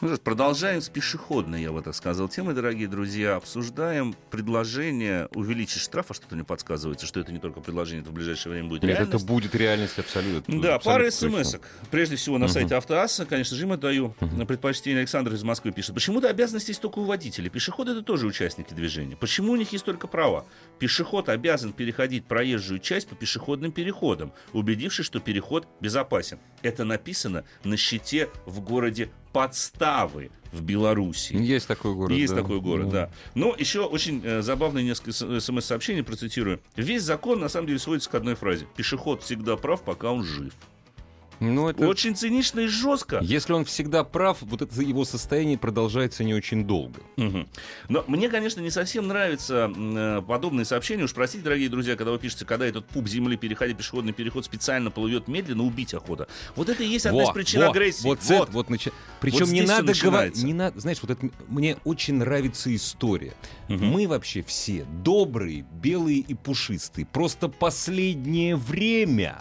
Ну 0.00 0.08
что 0.08 0.16
ж, 0.16 0.20
продолжаем 0.20 0.80
с 0.80 0.88
пешеходной, 0.88 1.60
я 1.60 1.72
бы 1.72 1.82
так 1.82 1.94
сказал, 1.94 2.26
темой, 2.26 2.54
дорогие 2.54 2.88
друзья. 2.88 3.36
Обсуждаем 3.36 4.16
предложение 4.30 5.28
увеличить 5.34 5.82
штраф, 5.82 6.06
а 6.08 6.14
что-то 6.14 6.36
мне 6.36 6.44
подсказывается, 6.44 7.04
что 7.04 7.20
это 7.20 7.32
не 7.32 7.38
только 7.38 7.60
предложение, 7.60 8.00
это 8.00 8.10
в 8.10 8.14
ближайшее 8.14 8.52
время 8.52 8.68
будет 8.70 8.82
Нет, 8.82 8.92
это 8.92 9.02
реальность. 9.02 9.26
будет 9.26 9.54
реальность 9.54 9.98
абсолютно. 9.98 10.62
Да, 10.62 10.78
пара 10.78 11.08
абсолютно 11.08 11.44
смс 11.44 11.54
-ок. 11.56 11.62
Прежде 11.90 12.16
всего 12.16 12.38
на 12.38 12.48
сайте 12.48 12.76
Автоасса, 12.76 13.26
конечно 13.26 13.54
же, 13.54 13.64
им 13.64 13.72
отдаю 13.72 14.14
на 14.20 14.46
предпочтение. 14.46 15.00
Александр 15.00 15.34
из 15.34 15.42
Москвы 15.42 15.70
пишет. 15.70 15.94
Почему-то 15.94 16.30
обязанности 16.30 16.70
есть 16.70 16.80
только 16.80 17.00
у 17.00 17.04
водителей. 17.04 17.50
Пешеходы 17.50 17.92
это 17.92 18.00
тоже 18.00 18.26
участники 18.26 18.72
движения. 18.72 19.16
Почему 19.16 19.52
у 19.52 19.56
них 19.56 19.70
есть 19.70 19.84
только 19.84 20.06
права? 20.06 20.46
Пешеход 20.78 21.28
обязан 21.28 21.74
переходить 21.74 22.24
проезжую 22.24 22.80
часть 22.80 23.06
по 23.06 23.16
пешеходным 23.16 23.70
переходам, 23.70 24.32
убедившись, 24.54 25.04
что 25.04 25.20
переход 25.20 25.68
безопасен. 25.82 26.38
Это 26.62 26.84
написано 26.84 27.44
на 27.64 27.76
щите 27.76 28.30
в 28.46 28.60
городе 28.60 29.10
Подставы 29.32 30.30
в 30.52 30.62
Беларуси. 30.62 31.34
Есть 31.34 31.68
такой 31.68 31.94
город. 31.94 32.16
Есть 32.16 32.34
да. 32.34 32.42
такой 32.42 32.60
город, 32.60 32.88
да. 32.88 33.10
Но 33.34 33.54
еще 33.56 33.82
очень 33.82 34.20
э, 34.24 34.42
забавные 34.42 34.84
несколько 34.84 35.12
смс-сообщений, 35.12 36.02
процитирую. 36.02 36.60
Весь 36.76 37.02
закон, 37.02 37.40
на 37.40 37.48
самом 37.48 37.68
деле, 37.68 37.78
сводится 37.78 38.10
к 38.10 38.14
одной 38.14 38.34
фразе. 38.34 38.66
Пешеход 38.76 39.22
всегда 39.22 39.56
прав, 39.56 39.82
пока 39.82 40.12
он 40.12 40.24
жив. 40.24 40.52
Ну, 41.40 41.68
это... 41.68 41.86
Очень 41.88 42.14
цинично 42.14 42.60
и 42.60 42.66
жестко. 42.66 43.18
Если 43.22 43.52
он 43.52 43.64
всегда 43.64 44.04
прав, 44.04 44.38
вот 44.42 44.62
это 44.62 44.80
его 44.82 45.04
состояние 45.04 45.58
продолжается 45.58 46.22
не 46.22 46.34
очень 46.34 46.66
долго. 46.66 47.00
Мгм. 47.16 47.48
Но 47.88 48.04
мне, 48.06 48.28
конечно, 48.28 48.60
не 48.60 48.70
совсем 48.70 49.08
нравятся 49.08 49.70
м, 49.74 49.96
э, 49.96 50.22
подобные 50.22 50.64
сообщения. 50.64 51.04
Уж 51.04 51.14
простите, 51.14 51.42
дорогие 51.44 51.68
друзья, 51.68 51.96
когда 51.96 52.12
вы 52.12 52.18
пишете, 52.18 52.44
когда 52.44 52.66
этот 52.66 52.86
пуп 52.86 53.08
земли 53.08 53.36
переходит 53.36 53.78
пешеходный 53.78 54.12
переход 54.12 54.44
специально 54.44 54.90
плывет 54.90 55.28
медленно, 55.28 55.64
убить 55.64 55.94
охота. 55.94 56.28
Вот 56.56 56.68
это 56.68 56.82
и 56.82 56.86
есть 56.86 57.06
одна 57.06 57.22
из 57.22 57.28
Во, 57.28 57.32
причин 57.32 57.60
во, 57.60 57.70
агрессии. 57.70 58.04
Вот, 58.04 58.18
Вот. 58.24 58.42
это 58.48 58.52
вот 58.52 58.68
начи- 58.68 58.92
Причем 59.20 59.46
Вот 59.46 59.48
не 59.52 59.62
надо 59.62 59.92
говорить, 60.00 60.42
не 60.42 60.52
надо, 60.54 60.78
знаешь, 60.80 60.98
вот 61.02 61.10
это 61.10 61.30
мне 61.48 61.76
очень 61.84 62.14
нравится 62.14 62.74
история. 62.74 63.32
Мгм. 63.68 63.86
Мы 63.86 64.06
вообще 64.06 64.42
все 64.42 64.84
добрые, 65.02 65.64
белые 65.82 66.18
и 66.18 66.34
пушистые. 66.34 67.06
Просто 67.06 67.48
последнее 67.48 68.56
время. 68.56 69.38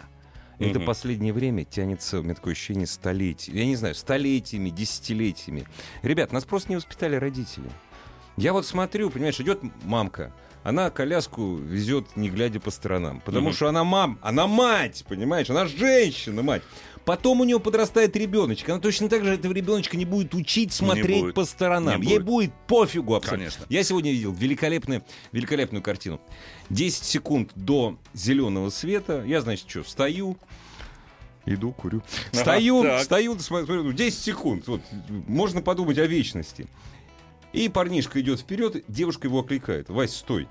Это 0.59 0.79
Мгм. 0.79 0.85
последнее 0.85 1.31
время 1.31 1.63
тянется, 1.63 2.19
у 2.19 2.23
меня 2.23 2.35
такое 2.35 2.51
ощущение, 2.53 2.85
столетиями. 2.85 3.59
Я 3.59 3.65
не 3.65 3.75
знаю, 3.77 3.95
столетиями, 3.95 4.69
десятилетиями. 4.69 5.65
Ребят, 6.01 6.33
нас 6.33 6.43
просто 6.43 6.69
не 6.69 6.75
воспитали 6.75 7.15
родители. 7.15 7.69
Я 8.39 8.53
вот 8.53 8.65
смотрю, 8.65 9.09
понимаешь, 9.09 9.39
идет 9.39 9.59
мамка, 9.83 10.33
она 10.63 10.89
коляску 10.89 11.55
везет, 11.57 12.15
не 12.15 12.29
глядя 12.29 12.59
по 12.59 12.71
сторонам. 12.71 13.21
Потому 13.25 13.47
Мгм. 13.47 13.55
что 13.55 13.67
она 13.67 13.83
мам, 13.83 14.17
она 14.21 14.47
мать, 14.47 15.03
понимаешь, 15.07 15.49
она 15.49 15.65
женщина, 15.65 16.41
мать. 16.41 16.61
Потом 17.05 17.41
у 17.41 17.43
нее 17.43 17.59
подрастает 17.59 18.15
ребеночек. 18.15 18.69
Она 18.69 18.79
точно 18.79 19.09
так 19.09 19.23
же 19.25 19.33
этого 19.33 19.51
ребеночка 19.51 19.97
не 19.97 20.05
будет 20.05 20.35
учить 20.35 20.71
смотреть 20.71 21.21
будет. 21.21 21.35
по 21.35 21.43
сторонам. 21.45 21.99
Не 22.01 22.07
Ей 22.07 22.19
будет. 22.19 22.25
будет 22.25 22.53
пофигу 22.67 23.15
абсолютно. 23.15 23.45
Конечно. 23.45 23.65
Я 23.69 23.83
сегодня 23.83 24.11
видел 24.11 24.31
великолепную, 24.31 25.03
великолепную 25.31 25.81
картину. 25.81 26.21
10 26.69 27.03
секунд 27.05 27.51
до 27.55 27.97
зеленого 28.13 28.69
света. 28.69 29.23
Я, 29.25 29.41
значит, 29.41 29.69
что, 29.69 29.83
встаю, 29.83 30.37
Иду, 31.45 31.71
курю. 31.71 32.03
Ага, 32.33 32.41
Стою, 32.41 32.83
так. 32.83 33.01
стою, 33.03 33.39
смотрю, 33.39 33.91
10 33.91 34.19
секунд. 34.19 34.67
Вот, 34.67 34.81
можно 35.27 35.61
подумать 35.61 35.97
о 35.97 36.05
вечности. 36.05 36.67
И 37.53 37.67
парнишка 37.69 38.21
идет 38.21 38.39
вперед, 38.39 38.83
девушка 38.87 39.27
его 39.27 39.39
окликает. 39.39 39.89
Вась, 39.89 40.15
стой. 40.15 40.47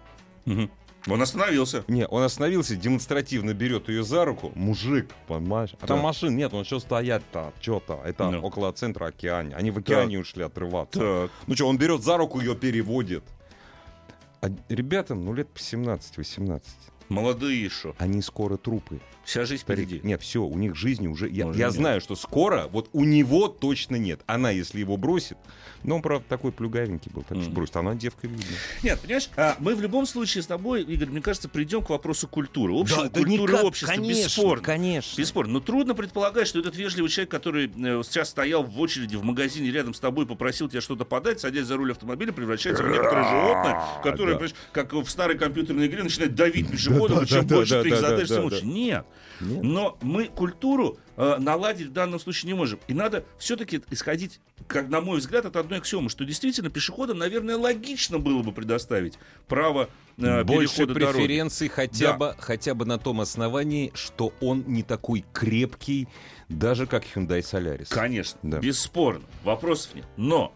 Он 1.06 1.22
остановился. 1.22 1.84
Не, 1.88 2.06
он 2.06 2.22
остановился, 2.22 2.76
демонстративно 2.76 3.54
берет 3.54 3.88
ее 3.88 4.02
за 4.02 4.24
руку. 4.24 4.52
Мужик, 4.54 5.10
понимаешь? 5.26 5.70
А 5.80 5.86
там 5.86 5.98
Так. 5.98 6.02
машин 6.02 6.36
нет, 6.36 6.52
он 6.52 6.64
что 6.64 6.80
стоять-то, 6.80 7.52
что-то. 7.60 8.00
Это 8.04 8.28
Ну. 8.30 8.42
около 8.42 8.70
центра 8.72 9.06
океана. 9.06 9.56
Они 9.56 9.70
в 9.70 9.78
океане 9.78 10.18
ушли 10.18 10.42
отрываться. 10.42 10.98
Так. 10.98 11.30
Ну 11.46 11.54
что, 11.54 11.66
он 11.68 11.78
берет 11.78 12.02
за 12.02 12.16
руку, 12.18 12.40
ее 12.40 12.54
переводит. 12.56 13.24
А 14.40 14.48
ребятам, 14.68 15.24
ну, 15.24 15.32
лет 15.32 15.48
по 15.48 15.58
17-18. 15.60 16.62
Молодые 17.08 17.62
еще. 17.62 17.94
Они 17.98 18.22
скоро 18.22 18.56
трупы. 18.56 19.00
Вся 19.24 19.44
жизнь 19.44 19.62
Старик. 19.62 19.86
впереди. 19.86 20.06
Нет, 20.06 20.22
все, 20.22 20.42
у 20.42 20.56
них 20.56 20.74
жизни 20.74 21.06
уже... 21.06 21.28
Я, 21.28 21.48
Уже 21.48 21.58
я 21.58 21.66
нет. 21.66 21.74
знаю, 21.74 22.00
что 22.00 22.16
скоро, 22.16 22.66
вот 22.72 22.88
у 22.94 23.04
него 23.04 23.48
точно 23.48 23.96
нет. 23.96 24.20
Она, 24.26 24.50
если 24.50 24.80
его 24.80 24.96
бросит... 24.96 25.36
Но 25.84 25.94
он, 25.94 26.02
правда, 26.02 26.24
такой 26.28 26.50
плюгавенький 26.50 27.08
был, 27.12 27.22
так 27.22 27.38
что 27.38 27.46
Мгм. 27.46 27.54
бросит. 27.54 27.76
Она 27.76 27.94
девка 27.94 28.26
видно. 28.26 28.44
Нет, 28.82 28.98
понимаешь, 29.00 29.30
а, 29.36 29.54
мы 29.60 29.76
в 29.76 29.80
любом 29.80 30.06
случае 30.06 30.42
с 30.42 30.46
тобой, 30.48 30.82
Игорь, 30.82 31.08
мне 31.08 31.20
кажется, 31.20 31.48
придем 31.48 31.82
к 31.84 31.90
вопросу 31.90 32.26
культуры. 32.26 32.74
Общего 32.76 33.02
культуры 33.08 33.30
никак, 33.52 33.64
общества, 33.64 33.94
конечно, 33.94 34.24
бесспорно. 34.24 34.64
конечно. 34.64 35.20
Бесспорно. 35.20 35.52
Но 35.52 35.60
трудно 35.60 35.94
предполагать, 35.94 36.48
что 36.48 36.58
этот 36.58 36.74
вежливый 36.74 37.08
человек, 37.10 37.30
который 37.30 37.66
э, 37.68 38.02
сейчас 38.04 38.30
стоял 38.30 38.64
в 38.64 38.80
очереди 38.80 39.14
в 39.14 39.22
магазине 39.22 39.70
рядом 39.70 39.94
с 39.94 40.00
тобой, 40.00 40.26
попросил 40.26 40.68
тебя 40.68 40.80
что-то 40.80 41.04
подать, 41.04 41.38
садясь 41.38 41.66
за 41.66 41.76
руль 41.76 41.92
автомобиля, 41.92 42.32
превращается 42.32 42.82
в 42.82 42.88
некоторое 42.88 43.28
животное, 43.28 43.80
которое, 44.02 44.36
да. 44.36 44.46
как 44.72 44.92
в 44.94 45.08
старой 45.08 45.38
компьютерной 45.38 45.86
игре, 45.86 46.02
начинает 46.02 46.34
давить 46.34 46.68
пешеходов, 46.72 46.97
и 47.06 47.26
чем 47.26 47.46
больше 47.46 47.82
ты 47.82 47.88
их 47.88 47.94
да, 47.94 48.00
задаешь, 48.00 48.28
да, 48.28 48.34
тем 48.36 48.44
лучше. 48.44 48.66
Нет. 48.66 49.06
Но 49.40 49.96
мы 50.02 50.26
культуру 50.26 50.98
э, 51.16 51.36
наладить 51.38 51.88
в 51.88 51.92
данном 51.92 52.18
случае 52.18 52.52
не 52.52 52.54
можем. 52.54 52.80
И 52.88 52.94
надо 52.94 53.24
все-таки 53.38 53.80
исходить, 53.90 54.40
как 54.66 54.88
на 54.88 55.00
мой 55.00 55.18
взгляд, 55.18 55.46
от 55.46 55.56
одной 55.56 55.78
аксиомы, 55.78 56.10
что 56.10 56.24
действительно 56.24 56.70
пешеходам, 56.70 57.18
наверное, 57.18 57.56
логично 57.56 58.18
было 58.18 58.42
бы 58.42 58.52
предоставить 58.52 59.14
право 59.46 59.88
э, 60.16 60.44
Больше 60.44 60.86
преференций 60.86 61.68
хотя, 61.68 62.12
Да. 62.12 62.16
бы, 62.16 62.34
хотя 62.38 62.74
бы 62.74 62.84
на 62.84 62.98
том 62.98 63.20
основании, 63.20 63.92
что 63.94 64.32
он 64.40 64.64
не 64.66 64.82
такой 64.82 65.24
крепкий, 65.32 66.08
даже 66.48 66.86
как 66.86 67.04
Hyundai 67.04 67.40
Solaris. 67.40 67.88
Конечно, 67.90 68.38
Да. 68.42 68.58
бесспорно, 68.58 69.24
вопросов 69.44 69.94
нет. 69.94 70.06
Но 70.16 70.52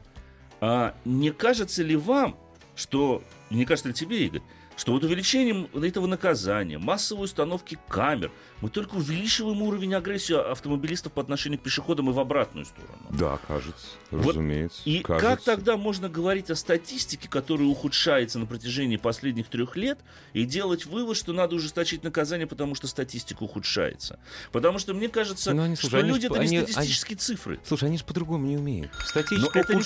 а, 0.61 0.95
не 1.05 1.31
кажется 1.31 1.83
ли 1.83 1.97
вам, 1.97 2.37
что 2.75 3.23
не 3.51 3.65
кажется 3.65 3.89
ли 3.89 3.95
тебе, 3.95 4.25
Игорь, 4.27 4.43
что 4.83 4.91
вот 4.95 5.05
увеличением 5.05 5.69
этого 5.81 6.09
наказания, 6.09 6.77
массовой 6.77 7.27
установки 7.27 7.79
камер, 7.89 8.33
мы 8.61 8.69
только 8.69 8.97
увеличиваем 8.97 9.63
уровень 9.63 9.95
агрессии 9.95 10.35
автомобилистов 10.35 11.13
по 11.13 11.23
отношению 11.23 11.61
к 11.61 11.63
пешеходам 11.63 12.11
и 12.11 12.13
в 12.13 12.19
обратную 12.19 12.67
сторону. 12.67 13.07
Да, 13.11 13.39
кажется, 13.47 13.87
Вот 14.11 14.31
разумеется. 14.31 14.83
И 14.85 14.99
кажется. 15.03 15.29
как 15.29 15.43
тогда 15.43 15.77
можно 15.77 16.09
говорить 16.09 16.51
о 16.51 16.57
статистике, 16.57 17.29
которая 17.29 17.69
ухудшается 17.69 18.41
на 18.41 18.47
протяжении 18.47 18.97
последних 18.97 19.47
трех 19.47 19.77
лет, 19.77 20.01
и 20.33 20.45
делать 20.45 20.85
вывод, 20.85 21.17
что 21.17 21.33
надо 21.33 21.55
ужесточить 21.55 22.03
наказание, 22.03 22.49
потому 22.49 22.75
что 22.75 22.89
статистика 22.89 23.45
ухудшается? 23.45 24.19
Потому 24.51 24.81
что 24.81 24.95
мне 24.95 25.09
кажется, 25.09 25.55
Ну, 25.55 25.63
они, 25.63 25.77
что 25.77 25.87
слушай, 25.91 26.01
они 26.03 26.09
люди 26.11 26.27
это 26.27 26.41
не 26.41 26.57
они- 26.59 26.67
статистические 26.73 27.19
цифры. 27.19 27.61
Слушай, 27.65 27.85
они 27.89 27.99
же 27.99 28.05
по-другому 28.05 28.47
не 28.49 28.57
умеют. 28.57 28.91
Статистика 29.07 29.53
Но 29.55 29.61
это 29.61 29.75
не 29.77 29.83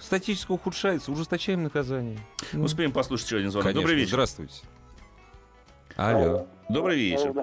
Статистика 0.00 0.52
ухудшается, 0.52 1.12
ужесточаем 1.12 1.62
наказание. 1.62 2.18
Ну, 2.52 2.64
Успеем 2.64 2.90
послушать 2.92 3.26
еще 3.26 3.36
один 3.36 3.50
звонок. 3.50 3.64
конечно. 3.66 3.82
Добрый 3.82 3.96
вечер. 3.96 4.10
Здравствуйте. 4.12 4.62
Алло. 5.96 6.46
Добрый 6.68 6.96
вечер. 6.96 7.34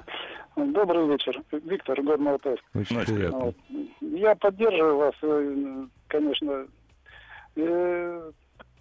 Добрый 0.55 1.07
вечер. 1.07 1.43
Виктор, 1.51 2.01
горный 2.01 2.31
Алтайск. 2.31 2.63
Очень 2.73 2.97
Очень 2.97 3.15
приятно. 3.15 3.39
Вот. 3.39 3.55
Я 4.01 4.35
поддерживаю 4.35 4.97
вас, 4.97 5.13
э, 5.21 5.85
конечно. 6.07 6.67
Э, 7.55 8.31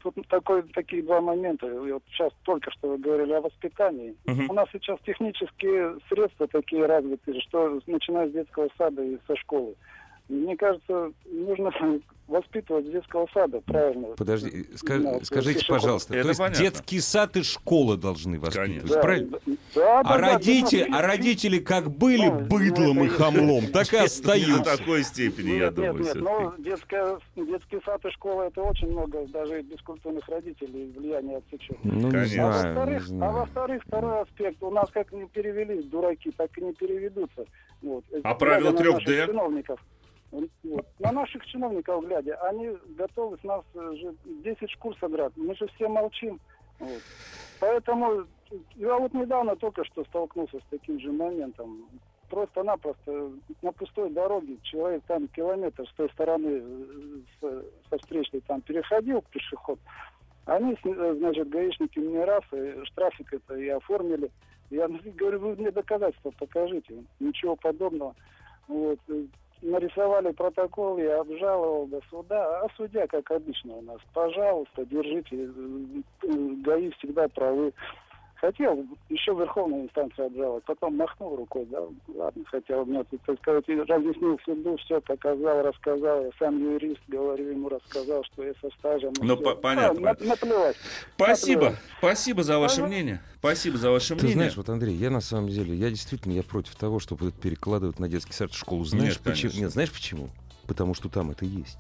Тут 0.03 0.29
такой, 0.29 0.63
такие 0.69 1.03
два 1.03 1.21
момента. 1.21 1.67
И 1.67 1.91
Вот 1.91 2.03
сейчас 2.13 2.33
только 2.45 2.71
что 2.71 2.91
вы 2.91 2.99
говорили 2.99 3.33
о 3.33 3.41
воспитании. 3.41 4.15
Мгм. 4.27 4.51
У 4.51 4.55
нас 4.55 4.69
сейчас 4.73 5.01
технические 5.05 5.97
средства 6.09 6.47
такие 6.47 6.87
развитые, 6.87 7.41
что 7.41 7.81
начиная 7.89 8.29
с 8.29 8.33
детского 8.33 8.69
сада 8.79 9.03
и 9.03 9.19
со 9.27 9.35
школы. 9.37 9.75
Мне 10.29 10.57
кажется, 10.57 11.13
нужно 11.31 11.71
воспитывать 12.27 12.91
детского 12.91 13.29
сада, 13.33 13.61
правильно. 13.61 14.09
Подожди, 14.17 14.67
ска- 14.75 14.99
Да, 15.01 15.25
скажите, 15.25 15.61
пешеход. 15.61 15.77
пожалуйста, 15.81 16.15
Это 16.15 16.23
то 16.25 16.29
есть 16.31 16.41
понятно. 16.41 16.65
детский 16.65 17.01
сад 17.01 17.37
и 17.37 17.43
школа 17.45 17.97
должны 17.97 18.41
воспитывать, 18.41 18.81
Конечно. 18.81 19.01
правильно? 19.01 19.39
Да, 19.47 19.55
да, 19.77 20.01
А 20.01 20.03
да, 20.03 20.17
родители, 20.33 20.85
да, 20.91 20.99
а 20.99 21.03
родители 21.03 21.59
как 21.61 21.89
были 21.91 22.27
Ну, 22.27 22.41
быдлом 22.41 22.97
ну, 22.97 23.05
и 23.05 23.07
это- 23.07 23.15
хамлом, 23.17 23.67
так 23.73 23.87
и 23.93 23.93
Не 23.95 23.99
до 24.01 24.05
остаются. 24.07 24.77
такой 24.79 25.05
степени, 25.05 25.51
я 25.51 25.67
Нет, 25.67 25.75
думаю, 25.75 25.99
нет, 25.99 26.15
нет, 26.17 26.25
но 26.25 26.55
детская, 26.59 27.19
детский 27.37 27.81
сад 27.85 28.05
и 28.05 28.11
школа 28.11 28.43
это 28.49 28.63
очень 28.63 28.89
много, 28.91 29.25
даже 29.29 29.63
бескультурных 29.63 30.29
родителей 30.29 30.93
влияние 30.97 31.37
отсечет. 31.37 31.77
Ну, 31.85 31.95
не 32.09 32.11
Конечно. 32.11 32.49
А 33.29 33.31
во-вторых, 33.31 33.83
а 33.85 33.87
второй 33.87 34.21
аспект. 34.23 34.61
У 34.65 34.71
нас 34.73 34.91
как 34.91 35.13
не 35.13 35.27
перевели 35.29 35.81
дураки, 35.85 36.33
так 36.37 36.51
и 36.59 36.63
не 36.63 36.73
переведутся. 36.73 37.45
Вот. 37.83 38.05
А 38.25 38.35
правило 38.35 38.71
3D? 38.73 38.93
наших 38.95 39.27
чиновников. 39.27 39.81
Вот. 40.65 40.87
На 40.99 41.13
наших 41.13 41.45
чиновников 41.47 42.05
глядя, 42.05 42.37
они 42.49 42.77
готовы 42.97 43.39
с 43.39 43.45
нас 43.45 43.65
э, 43.75 43.95
же 43.97 44.15
10 44.45 44.71
шкур 44.71 44.97
содрать. 44.99 45.33
Мы 45.37 45.55
же 45.55 45.67
все 45.69 45.89
молчим. 45.89 46.41
Вот. 46.79 47.03
Поэтому 47.61 48.27
я 48.77 48.97
вот 48.97 49.15
недавно 49.15 49.57
только 49.57 49.85
что 49.85 50.05
столкнулся 50.05 50.59
с 50.59 50.71
таким 50.71 51.01
же 51.01 51.13
моментом. 51.13 51.87
Просто-напросто 52.29 53.31
на 53.63 53.73
пустой 53.73 54.11
дороге 54.11 54.59
человек 54.63 55.03
там 55.07 55.29
километр 55.29 55.89
с 55.89 55.93
той 55.95 56.11
стороны 56.11 56.63
э, 57.43 57.63
со 57.89 57.99
встречной 57.99 58.41
там 58.41 58.61
переходил 58.61 59.23
пешеход. 59.31 59.79
Они, 60.45 60.77
э, 60.85 61.15
значит, 61.19 61.49
гаишники 61.49 61.99
мне 61.99 62.25
раз 62.25 62.45
и 62.53 62.85
штрафик 62.85 63.33
это 63.33 63.55
и 63.55 63.69
оформили. 63.69 64.31
Я 64.71 64.89
говорю, 64.89 65.39
вы 65.39 65.57
мне 65.57 65.71
доказательства 65.71 66.33
покажите. 66.33 67.05
Ничего 67.21 67.55
подобного. 67.55 68.15
Вот. 68.67 68.99
Нарисовали 69.63 70.33
протокол, 70.33 70.99
я 70.99 71.21
обжаловал 71.21 71.87
до 71.87 72.01
суда, 72.11 72.61
а 72.61 72.67
судья, 72.77 73.07
как 73.07 73.31
обычно 73.31 73.75
у 73.77 73.83
нас, 73.83 73.99
пожалуйста, 74.13 74.85
держите, 74.85 75.37
э, 75.37 75.49
э, 76.25 76.29
ГАИ 76.63 76.91
всегда 76.99 77.27
правы. 77.29 77.73
Хотел 78.41 78.85
еще 79.09 79.33
в 79.35 79.41
верховной 79.41 79.85
инстанции 79.85 80.27
обжаловать, 80.27 80.63
потом 80.65 80.95
махнул 80.97 81.37
рукой, 81.37 81.67
да, 81.71 81.81
ладно, 82.15 82.43
хотя 82.47 82.79
у 82.83 82.85
меня 82.85 83.03
тут, 83.05 83.21
так 83.25 83.39
сказать, 83.41 83.65
разъяснил 83.67 84.39
суду, 84.45 84.77
все 84.77 85.01
показал, 85.01 85.63
рассказал, 85.63 86.23
я 86.23 86.31
сам 86.39 86.59
юрист, 86.63 87.01
говорю, 87.09 87.49
ему 87.51 87.71
рассказал, 87.71 88.23
что 88.25 88.45
я 88.45 88.53
со 88.61 88.69
стажем. 88.79 89.15
Ну, 89.23 89.39
по- 89.39 89.55
понятно, 89.55 90.03
Да, 90.03 90.17
на- 90.21 90.27
наплевать. 90.29 90.77
Спасибо. 91.17 91.63
Наплевать. 91.63 91.83
Спасибо 91.99 92.43
за 92.43 92.59
ваше 92.59 92.81
Ага. 92.83 92.89
мнение. 92.89 93.23
Спасибо 93.39 93.79
за 93.79 93.91
ваше 93.91 94.09
Ты 94.09 94.15
мнение. 94.17 94.35
знаешь, 94.35 94.57
вот, 94.59 94.69
Андрей, 94.69 94.95
я 94.97 95.09
на 95.11 95.21
самом 95.23 95.49
деле, 95.49 95.75
я 95.75 95.89
действительно, 95.89 96.33
я 96.33 96.43
против 96.43 96.77
того, 96.77 96.99
чтобы 96.99 97.29
это 97.29 97.41
перекладывать 97.41 97.99
на 97.99 98.07
детский 98.09 98.35
сад 98.35 98.51
и 98.51 98.55
школу. 98.55 98.85
Знаешь 98.85 99.15
Нет, 99.15 99.21
почему? 99.21 99.35
конечно. 99.51 99.61
Нет, 99.61 99.71
знаешь 99.73 99.93
почему? 99.93 100.29
Потому 100.67 100.93
что 100.95 101.09
там 101.09 101.31
это 101.31 101.47
есть. 101.47 101.79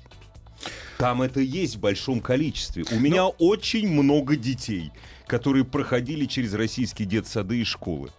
Там 0.99 1.21
это 1.21 1.41
есть 1.41 1.77
в 1.77 1.81
большом 1.81 2.21
количестве. 2.21 2.85
У 2.91 2.99
меня 2.99 3.27
очень 3.27 3.89
много 3.93 4.37
детей, 4.37 4.91
которые 5.27 5.65
проходили 5.65 6.25
через 6.27 6.55
российские 6.55 7.07
детсады 7.07 7.59
и 7.61 7.65
школы. 7.65 8.11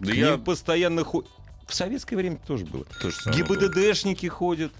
Да 0.00 0.12
К 0.12 0.14
я 0.14 0.30
ним 0.32 0.44
постоянно 0.44 1.04
ходят. 1.04 1.30
В 1.66 1.74
советское 1.74 2.16
время 2.16 2.38
тоже 2.46 2.64
было. 2.64 2.84
то 3.00 3.10
самое 3.10 3.44
было. 3.44 3.58
ГИБДДшники 3.58 4.26
ходят, 4.26 4.72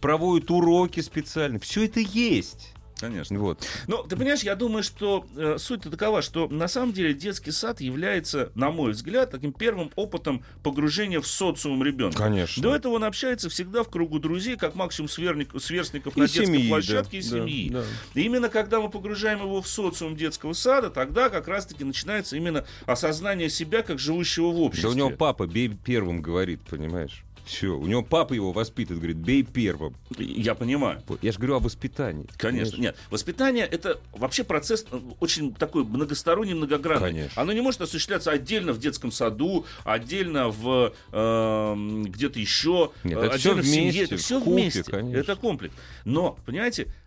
проводят 0.00 0.50
уроки 0.50 1.00
специально. 1.00 1.58
Все 1.58 1.84
это 1.86 2.00
есть. 2.00 2.72
Конечно. 2.98 3.38
Вот. 3.38 3.66
Но 3.86 4.02
ты 4.02 4.16
понимаешь, 4.16 4.42
я 4.42 4.54
думаю, 4.54 4.82
что 4.82 5.26
э, 5.36 5.56
суть-то 5.58 5.90
такова, 5.90 6.22
что 6.22 6.48
на 6.48 6.66
самом 6.68 6.92
деле 6.92 7.12
детский 7.14 7.50
сад 7.50 7.80
является, 7.80 8.50
на 8.54 8.70
мой 8.70 8.92
взгляд, 8.92 9.30
таким 9.30 9.52
первым 9.52 9.90
опытом 9.96 10.42
погружения 10.62 11.20
в 11.20 11.26
социум 11.26 11.82
ребенка. 11.82 12.16
Конечно. 12.18 12.62
До 12.62 12.74
этого 12.74 12.94
он 12.94 13.04
общается 13.04 13.50
всегда 13.50 13.82
в 13.82 13.90
кругу 13.90 14.18
друзей, 14.18 14.56
как 14.56 14.74
максимум 14.74 15.08
сверник- 15.08 15.58
сверстников 15.60 16.16
И 16.16 16.20
на 16.20 16.26
детской 16.26 16.46
семьи, 16.46 16.68
площадке 16.68 17.10
да, 17.12 17.18
и 17.18 17.22
да, 17.30 17.36
семьи. 17.36 17.70
да. 17.70 17.84
И 18.14 18.22
именно 18.22 18.48
когда 18.48 18.80
мы 18.80 18.88
погружаем 18.90 19.40
его 19.40 19.60
в 19.60 19.68
социум 19.68 20.16
детского 20.16 20.54
сада, 20.54 20.88
тогда 20.88 21.28
как 21.28 21.48
раз-таки 21.48 21.84
начинается 21.84 22.36
именно 22.36 22.64
осознание 22.86 23.50
себя 23.50 23.82
как 23.82 23.98
живущего 23.98 24.50
в 24.52 24.54
Да 24.56 24.60
обществе. 24.62 24.90
у 24.90 24.94
него 24.94 25.10
папа 25.10 25.46
первым 25.84 26.22
говорит, 26.22 26.60
понимаешь? 26.62 27.22
Все, 27.46 27.68
у 27.68 27.86
него 27.86 28.02
папа 28.02 28.34
его 28.34 28.50
воспитывает, 28.52 29.00
говорит, 29.00 29.16
бей 29.18 29.44
первым. 29.44 29.94
Я 30.18 30.54
понимаю. 30.56 31.00
Я 31.22 31.30
же 31.30 31.38
говорю 31.38 31.54
о 31.56 31.58
воспитании. 31.60 32.26
Конечно. 32.36 32.72
понимаешь? 32.72 32.96
Нет, 32.96 32.96
воспитание 33.08 33.64
это 33.66 34.00
вообще 34.12 34.42
процесс 34.42 34.84
э, 34.90 34.98
очень 35.20 35.54
такой 35.54 35.84
многосторонний, 35.84 36.54
многогранный. 36.54 37.08
Конечно. 37.10 37.40
Оно 37.40 37.52
не 37.52 37.60
может 37.60 37.80
осуществляться 37.82 38.32
отдельно 38.32 38.72
в 38.72 38.80
детском 38.80 39.12
саду, 39.12 39.64
отдельно 39.84 40.48
в 40.48 40.92
эм, 41.12 42.02
где-то 42.04 42.38
еще, 42.40 42.90
Нет, 43.04 43.18
э, 43.18 43.20
это 43.26 43.34
отдельно 43.36 43.62
всё 43.62 43.70
в 43.70 43.74
семье. 43.74 43.90
вместе, 43.92 44.04
Это 44.14 44.16
все 44.16 44.38
купе, 44.40 44.50
вместе. 44.50 44.82
конечно. 44.82 45.16
Это 45.20 45.36
комплекс. 45.36 45.74
Но, 46.04 46.36
понимаете, 46.46 46.82
э, 46.84 47.05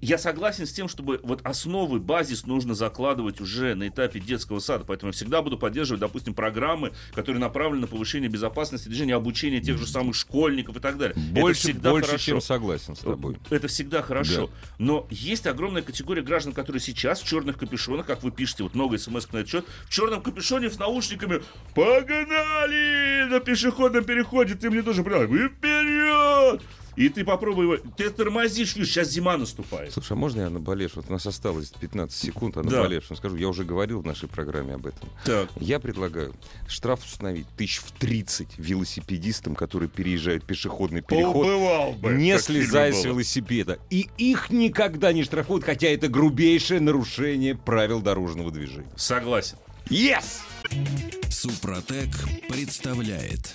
я 0.00 0.18
согласен 0.18 0.66
с 0.66 0.72
тем, 0.72 0.88
чтобы 0.88 1.20
вот 1.22 1.40
основы, 1.44 2.00
базис 2.00 2.44
нужно 2.46 2.74
закладывать 2.74 3.40
уже 3.40 3.74
на 3.74 3.88
этапе 3.88 4.20
детского 4.20 4.58
сада. 4.58 4.84
Поэтому 4.84 5.08
я 5.08 5.12
всегда 5.12 5.40
буду 5.40 5.58
поддерживать, 5.58 6.00
допустим, 6.00 6.34
программы, 6.34 6.92
которые 7.14 7.40
направлены 7.40 7.82
на 7.82 7.86
повышение 7.86 8.28
безопасности 8.28 8.88
движения, 8.88 9.14
обучение 9.14 9.60
тех 9.60 9.78
же 9.78 9.86
самых 9.86 10.14
школьников 10.16 10.76
и 10.76 10.80
так 10.80 10.98
далее. 10.98 11.16
Это 11.16 11.40
Больше, 11.40 11.60
всегда 11.60 11.90
больше 11.90 12.06
хорошо. 12.08 12.24
чем 12.24 12.40
согласен 12.40 12.94
с 12.94 13.00
тобой. 13.00 13.38
Это 13.50 13.68
всегда 13.68 14.02
хорошо. 14.02 14.50
Но 14.78 15.06
есть 15.10 15.46
огромная 15.46 15.82
категория 15.82 16.22
граждан, 16.22 16.52
которые 16.52 16.80
сейчас 16.80 17.20
в 17.20 17.26
черных 17.26 17.56
капюшонах, 17.58 18.06
как 18.06 18.22
вы 18.22 18.30
пишете, 18.30 18.64
вот 18.64 18.74
много 18.74 18.98
смс 18.98 19.32
на 19.32 19.38
этот 19.38 19.50
счет, 19.50 19.64
в 19.86 19.90
черном 19.90 20.22
капюшоне 20.22 20.70
с 20.70 20.78
наушниками 20.78 21.42
«Погнали! 21.74 23.28
На 23.30 23.40
пешеходном 23.40 24.04
переходе 24.04 24.54
ты 24.54 24.70
мне 24.70 24.82
тоже 24.82 25.00
и 25.00 25.48
вперед!» 25.48 26.62
И 26.98 27.08
ты 27.10 27.24
попробуй 27.24 27.64
его... 27.64 27.76
Ты 27.96 28.10
тормозишь, 28.10 28.74
видишь, 28.74 28.92
сейчас 28.92 29.10
зима 29.10 29.36
наступает. 29.36 29.92
Слушай, 29.92 30.14
а 30.14 30.16
можно 30.16 30.40
я 30.40 30.50
наболевший? 30.50 30.96
Вот 31.02 31.10
у 31.10 31.12
нас 31.12 31.24
осталось 31.26 31.68
15 31.68 32.12
секунд, 32.12 32.56
а 32.56 32.64
Да. 32.64 32.70
наболевшим 32.70 33.16
скажу. 33.16 33.36
Я 33.36 33.48
уже 33.48 33.62
говорил 33.62 34.00
в 34.00 34.04
нашей 34.04 34.28
программе 34.28 34.74
об 34.74 34.84
этом. 34.84 35.08
Так. 35.24 35.48
Я 35.60 35.78
предлагаю 35.78 36.34
штраф 36.66 37.04
установить 37.04 37.46
тысяч 37.56 37.78
в 37.78 37.92
30 37.92 38.58
велосипедистам, 38.58 39.54
которые 39.54 39.88
переезжают 39.88 40.44
пешеходный 40.44 41.00
переход, 41.00 41.46
Побывал 41.46 41.92
бы, 41.92 42.10
не 42.14 42.36
слезая 42.40 42.92
с 42.92 43.04
велосипеда. 43.04 43.78
И 43.90 44.08
их 44.18 44.50
никогда 44.50 45.12
не 45.12 45.22
штрафуют, 45.22 45.62
хотя 45.62 45.86
это 45.86 46.08
грубейшее 46.08 46.80
нарушение 46.80 47.54
правил 47.54 48.00
дорожного 48.00 48.50
движения. 48.50 48.90
Согласен. 48.96 49.56
Yes! 49.88 50.40
Супротек 51.30 52.08
представляет 52.48 53.54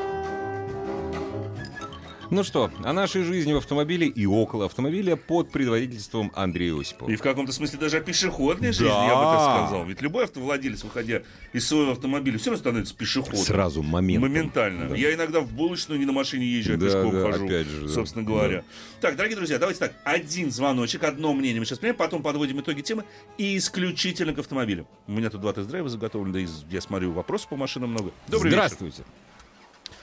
Ну 2.31 2.45
что, 2.45 2.71
о 2.85 2.93
нашей 2.93 3.23
жизни 3.23 3.51
в 3.51 3.57
автомобиле 3.57 4.07
и 4.07 4.25
около 4.25 4.65
автомобиля 4.67 5.17
под 5.17 5.51
предводительством 5.51 6.31
Андрея 6.33 6.79
Осипова. 6.79 7.09
И 7.09 7.17
в 7.17 7.21
каком-то 7.21 7.51
смысле 7.51 7.77
даже 7.77 7.97
о 7.97 7.99
пешеходной 7.99 8.71
жизни, 8.71 8.85
Да. 8.87 9.05
я 9.05 9.15
бы 9.17 9.23
так 9.23 9.65
сказал. 9.67 9.85
Ведь 9.85 10.01
любой 10.01 10.23
автовладелец, 10.23 10.81
выходя 10.85 11.23
из 11.51 11.67
своего 11.67 11.91
автомобиля, 11.91 12.37
все 12.37 12.51
равно 12.51 12.61
становится 12.61 12.95
пешеходом. 12.95 13.35
Сразу, 13.37 13.83
моментом. 13.83 14.29
Моментально. 14.31 14.87
Да. 14.89 14.95
Я 14.95 15.13
иногда 15.13 15.41
в 15.41 15.51
булочную 15.51 15.99
не 15.99 16.05
на 16.05 16.13
машине 16.13 16.45
езжу, 16.45 16.75
а 16.75 16.77
Да, 16.77 16.85
пешком 16.85 17.11
да, 17.11 17.21
хожу, 17.31 17.45
опять 17.47 17.67
же, 17.67 17.81
да. 17.81 17.89
собственно 17.89 18.23
говоря. 18.23 18.63
Так, 19.01 19.17
дорогие 19.17 19.35
друзья, 19.35 19.59
давайте 19.59 19.81
так. 19.81 19.93
Один 20.05 20.51
звоночек, 20.51 21.03
одно 21.03 21.33
мнение 21.33 21.59
мы 21.59 21.65
сейчас 21.65 21.79
примем, 21.79 21.95
потом 21.97 22.23
подводим 22.23 22.61
итоги 22.61 22.79
темы 22.79 23.03
и 23.37 23.57
исключительно 23.57 24.33
к 24.33 24.39
автомобилю. 24.39 24.87
У 25.05 25.11
меня 25.11 25.29
тут 25.29 25.41
два 25.41 25.51
тест-драйва 25.51 25.89
заготовлены, 25.89 26.31
да 26.31 26.39
и 26.39 26.47
я 26.69 26.79
смотрю, 26.79 27.11
вопросов 27.11 27.49
по 27.49 27.57
машинам 27.57 27.89
много. 27.89 28.11
Добрый 28.29 28.51
Здравствуйте. 28.51 29.03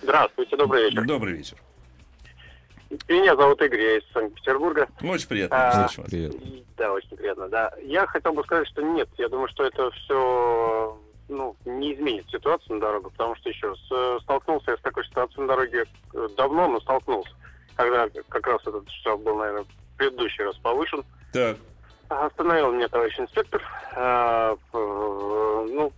Здравствуйте, 0.02 0.58
добрый 0.58 0.82
вечер. 0.84 0.96
вечер. 1.00 1.06
Добрый 1.08 1.32
вечер. 1.34 1.56
Меня 3.08 3.36
зовут 3.36 3.60
Игорь, 3.62 3.80
я 3.80 3.98
из 3.98 4.02
Санкт-Петербурга. 4.12 4.88
Очень 5.02 5.28
приятно. 5.28 5.56
А. 5.56 5.88
Привет. 6.06 6.34
И- 6.34 6.64
Да, 6.76 6.92
очень 6.92 7.16
приятно, 7.16 7.48
да. 7.48 7.72
Я 7.82 8.06
хотел 8.06 8.32
бы 8.32 8.42
сказать, 8.44 8.68
что 8.68 8.82
нет, 8.82 9.08
я 9.18 9.28
думаю, 9.28 9.48
что 9.48 9.64
это 9.64 9.90
все 9.90 10.98
ну, 11.28 11.56
не 11.64 11.94
изменит 11.94 12.26
ситуацию 12.30 12.76
на 12.76 12.80
дорогах, 12.80 13.12
потому 13.12 13.36
что 13.36 13.50
еще 13.50 13.68
раз, 13.68 13.78
э, 13.90 14.18
столкнулся 14.22 14.70
я 14.70 14.76
с 14.78 14.80
такой 14.80 15.04
ситуацией 15.04 15.42
на 15.42 15.48
дороге 15.48 15.84
э, 16.14 16.28
давно, 16.36 16.68
но 16.68 16.80
столкнулся, 16.80 17.30
когда 17.76 18.08
как 18.28 18.46
раз 18.46 18.62
этот 18.62 18.88
штраф 18.90 19.20
был, 19.20 19.36
наверное, 19.36 19.64
в 19.64 19.96
предыдущий 19.98 20.44
раз 20.44 20.56
повышен. 20.56 21.04
Так, 21.32 21.56
Остановил 22.08 22.72
меня 22.72 22.88
товарищ 22.88 23.20
инспектор. 23.20 23.62
А, 23.94 24.54
э, 24.72 25.66
ну, 25.70 25.92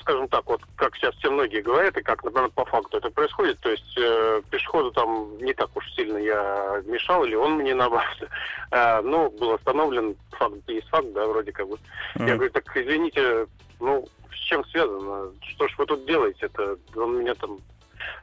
скажем 0.00 0.28
так, 0.28 0.46
вот 0.46 0.60
как 0.76 0.96
сейчас 0.96 1.14
все 1.16 1.30
многие 1.30 1.60
говорят, 1.60 1.96
и 1.96 2.02
как, 2.02 2.24
например, 2.24 2.50
по 2.50 2.64
факту 2.64 2.98
это 2.98 3.10
происходит, 3.10 3.58
то 3.60 3.70
есть 3.70 3.98
э, 3.98 4.42
пешеходу 4.50 4.90
там 4.90 5.36
не 5.38 5.52
так 5.52 5.74
уж 5.76 5.84
сильно 5.92 6.18
я 6.18 6.82
мешал, 6.86 7.24
или 7.24 7.34
он 7.34 7.56
мне 7.58 7.74
наоборот. 7.74 8.06
А, 8.70 9.00
ну, 9.00 9.30
был 9.30 9.54
остановлен, 9.54 10.14
факт 10.32 10.56
есть 10.66 10.88
факт, 10.88 11.10
да, 11.14 11.26
вроде 11.26 11.52
как 11.52 11.66
бы. 11.68 11.78
Я 12.16 12.24
Ага. 12.24 12.34
говорю, 12.34 12.50
так 12.50 12.76
извините, 12.76 13.46
ну, 13.80 14.06
с 14.30 14.36
чем 14.36 14.62
связано? 14.66 15.32
Что 15.40 15.68
ж 15.68 15.74
вы 15.78 15.86
тут 15.86 16.04
делаете? 16.04 16.46
Это 16.52 16.76
он 16.94 17.18
меня 17.18 17.34
там... 17.34 17.58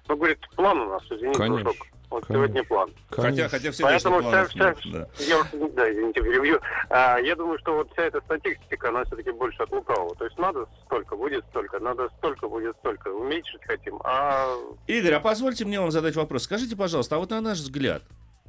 Ну, 0.08 0.16
говорит, 0.16 0.40
план 0.56 0.82
у 0.82 0.90
нас, 0.90 1.04
извините, 1.10 1.40
Конечно, 1.40 1.64
дружок. 1.64 1.88
Вот 2.16 2.26
конечно. 2.28 2.48
сегодня 2.48 2.64
план. 2.64 2.90
хотя, 3.10 3.50
хотя 3.50 3.72
всегда 3.72 3.90
Поэтому 3.90 4.20
вся- 4.22 4.46
вся- 4.48 4.76
да. 4.86 5.08
Я, 5.20 5.44
да, 5.74 5.92
извините, 5.92 6.22
перебью. 6.22 6.62
А, 6.90 7.20
я 7.20 7.36
думаю, 7.36 7.60
что 7.60 7.76
вот 7.76 7.92
вся 7.92 8.04
эта 8.04 8.22
статистика, 8.22 8.88
она 8.88 9.04
все-таки 9.04 9.32
больше 9.32 9.62
от 9.62 9.70
лукавого. 9.72 10.16
То 10.16 10.24
есть 10.24 10.38
надо 10.38 10.66
столько, 10.86 11.18
будет 11.18 11.44
столько, 11.50 11.78
надо 11.80 12.08
столько, 12.18 12.48
будет 12.48 12.78
столько. 12.78 13.10
Уменьшить 13.10 13.62
хотим, 13.66 14.00
а 14.06 14.48
Игорь, 14.88 15.14
а 15.16 15.20
позвольте 15.20 15.66
мне 15.66 15.78
вам 15.82 15.92
задать 15.92 16.16
вопрос. 16.16 16.44
Скажите, 16.44 16.78
пожалуйста, 16.78 17.18
а 17.18 17.20
вот 17.20 17.32
на 17.32 17.42
наш 17.42 17.58
взгляд, 17.58 18.02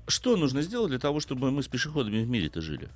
что 0.07 0.37
нужно 0.37 0.63
сделать 0.63 0.91
для 0.91 1.01
того, 1.01 1.19
чтобы 1.19 1.51
мы 1.51 1.65
с 1.65 1.67
пешеходами 1.67 2.23
в 2.23 2.29
мире-то 2.29 2.61
жили? 2.61 2.89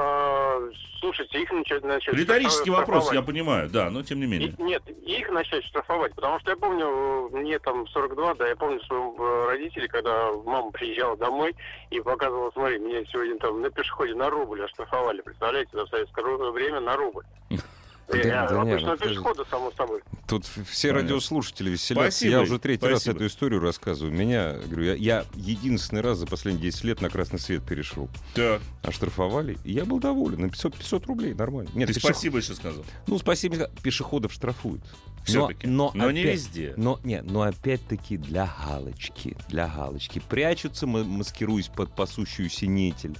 А, 0.00 0.60
слушайте, 1.00 1.42
их 1.42 1.50
начать... 1.50 1.82
начать 1.82 2.14
Риторический 2.14 2.70
вопрос, 2.70 3.12
я 3.12 3.20
понимаю, 3.20 3.68
да, 3.68 3.90
но 3.90 4.04
тем 4.04 4.20
не 4.20 4.26
менее. 4.26 4.54
И- 4.56 4.62
нет, 4.62 4.82
их 4.88 5.28
начать 5.30 5.64
штрафовать, 5.64 6.14
потому 6.14 6.38
что 6.38 6.50
я 6.50 6.56
помню, 6.56 6.86
э, 6.86 7.36
мне 7.36 7.58
там 7.58 7.84
42, 7.88 8.34
да, 8.34 8.46
я 8.46 8.54
помню 8.54 8.80
своих 8.82 9.48
родителей, 9.48 9.88
когда 9.88 10.32
мама 10.44 10.70
приезжала 10.70 11.16
домой 11.16 11.56
и 11.90 12.00
показывала, 12.00 12.52
смотри, 12.52 12.78
меня 12.78 13.04
сегодня 13.06 13.38
там 13.38 13.60
на 13.60 13.70
пешеходе 13.70 14.14
на 14.14 14.30
рубль 14.30 14.62
оштрафовали, 14.62 15.20
представляете, 15.20 15.70
за 15.72 15.86
советское 15.86 16.22
время 16.52 16.78
на 16.78 16.96
рубль. 16.96 17.24
Да, 18.10 18.16
Э, 18.18 18.22
да 18.22 18.48
а 18.62 18.64
не, 18.64 18.72
обычного 18.72 18.96
ну, 19.00 19.08
пешехода, 19.08 19.44
само 19.50 19.70
собой. 19.72 20.00
Тут 20.26 20.46
все 20.46 20.88
Понятно. 20.88 21.08
радиослушатели 21.10 21.70
веселятся. 21.70 22.10
Спасибо, 22.10 22.30
я 22.32 22.40
уже 22.40 22.58
третий 22.58 22.86
раз 22.86 23.02
спасибо. 23.02 23.16
эту 23.16 23.26
историю 23.26 23.60
рассказываю. 23.60 24.14
Меня, 24.14 24.54
говорю, 24.54 24.84
я, 24.84 24.94
я 24.94 25.24
единственный 25.34 26.00
раз 26.00 26.18
за 26.18 26.26
последние 26.26 26.70
10 26.70 26.84
лет 26.84 27.00
на 27.02 27.10
красный 27.10 27.38
свет 27.38 27.62
перешел. 27.64 28.08
Так, 28.34 28.62
Оштрафовали, 28.82 29.58
и 29.64 29.72
я 29.72 29.84
был 29.84 29.98
доволен. 30.00 30.40
На 30.40 30.48
500, 30.48 30.76
500 30.78 31.06
рублей, 31.06 31.34
нормально. 31.34 31.70
Нет, 31.74 31.88
ты 31.88 31.94
пешеход- 31.94 32.12
спасибо 32.12 32.38
еще 32.38 32.54
сказал. 32.54 32.84
Ну, 33.06 33.18
спасибо, 33.18 33.68
пешеходов 33.82 34.32
штрафуют. 34.32 34.82
Все-таки. 35.24 35.66
Но, 35.66 35.90
Но, 35.94 36.10
не 36.10 36.20
опять- 36.22 36.34
везде. 36.36 36.72
Но, 36.78 36.98
нет, 37.04 37.24
но 37.30 37.42
опять-таки 37.42 38.16
для 38.16 38.50
галочки, 38.66 39.36
для 39.50 39.68
галочки. 39.68 40.22
Прячутся, 40.26 40.86
ма- 40.86 41.04
маскируясь 41.04 41.68
под 41.68 41.94
пасущую 41.94 42.48
синетель. 42.48 43.14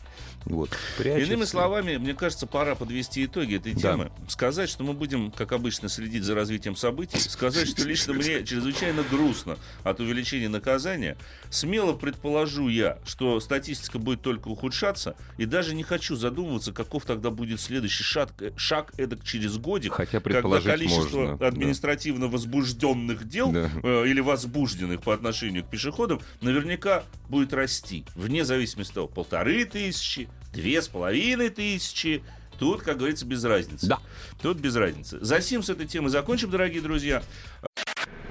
Вот. 0.45 0.71
Иными 1.05 1.45
словами, 1.45 1.97
мне 1.99 2.15
кажется, 2.15 2.47
пора 2.47 2.75
подвести 2.75 3.25
итоги 3.27 3.57
этой 3.57 3.75
Да. 3.75 3.81
темы. 3.93 4.13
Сказать, 4.29 4.71
что 4.71 4.83
мы 4.85 4.95
будем, 4.95 5.31
как 5.31 5.53
обычно, 5.53 5.89
следить 5.89 6.23
за 6.25 6.35
развитием 6.35 6.75
событий. 6.77 7.19
Сказать, 7.19 7.69
что 7.69 7.87
лично 7.87 8.15
мне 8.15 8.43
чрезвычайно 8.47 9.03
грустно 9.03 9.59
от 9.85 10.01
увеличения 10.01 10.49
наказания. 10.49 11.17
Смело 11.51 11.93
предположу 11.93 12.69
я, 12.69 12.99
что 13.05 13.41
статистика 13.41 13.99
будет 13.99 14.23
только 14.23 14.49
ухудшаться. 14.49 15.17
И 15.37 15.45
даже 15.45 15.75
не 15.75 15.83
хочу 15.83 16.17
задумываться, 16.17 16.73
каков 16.73 17.05
тогда 17.05 17.31
будет 17.31 17.61
следующий 17.61 18.05
шаг, 18.05 18.33
э, 18.41 18.53
шаг 18.57 18.93
эдак 18.97 19.25
через 19.25 19.59
годик. 19.59 19.93
Хотя 19.93 20.21
Когда 20.21 20.31
предположить 20.41 20.67
количество 20.71 21.19
можно. 21.21 21.37
да. 21.37 21.47
административно 21.49 22.29
возбужденных 22.29 23.29
дел 23.29 23.53
Да. 23.53 23.71
э, 23.83 24.07
или 24.07 24.21
возбужденных 24.21 25.03
по 25.03 25.13
отношению 25.13 25.65
к 25.65 25.69
пешеходам 25.71 26.21
наверняка 26.41 27.05
будет 27.29 27.53
расти. 27.53 28.05
Вне 28.15 28.45
зависимости 28.45 28.91
от 28.93 28.95
того, 28.95 29.09
полторы 29.09 29.65
тысячи, 29.65 30.29
две 30.59 30.83
с 30.83 30.89
половиной 30.89 31.51
тысячи. 31.51 32.23
Тут, 32.59 32.83
как 32.83 32.99
говорится, 32.99 33.25
без 33.25 33.45
разницы. 33.45 33.87
Да. 33.87 34.01
Тут 34.43 34.59
без 34.59 34.75
разницы. 34.75 35.19
За 35.21 35.41
сим 35.41 35.63
с 35.63 35.71
этой 35.71 35.87
темой 35.87 36.11
закончим, 36.11 36.51
дорогие 36.51 36.83
друзья. 36.83 37.23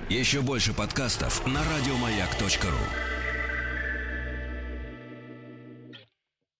Еще 0.09 0.41
больше 0.41 0.73
подкастов 0.73 1.45
на 1.47 1.61
радиомаяк.ру. 1.63 3.16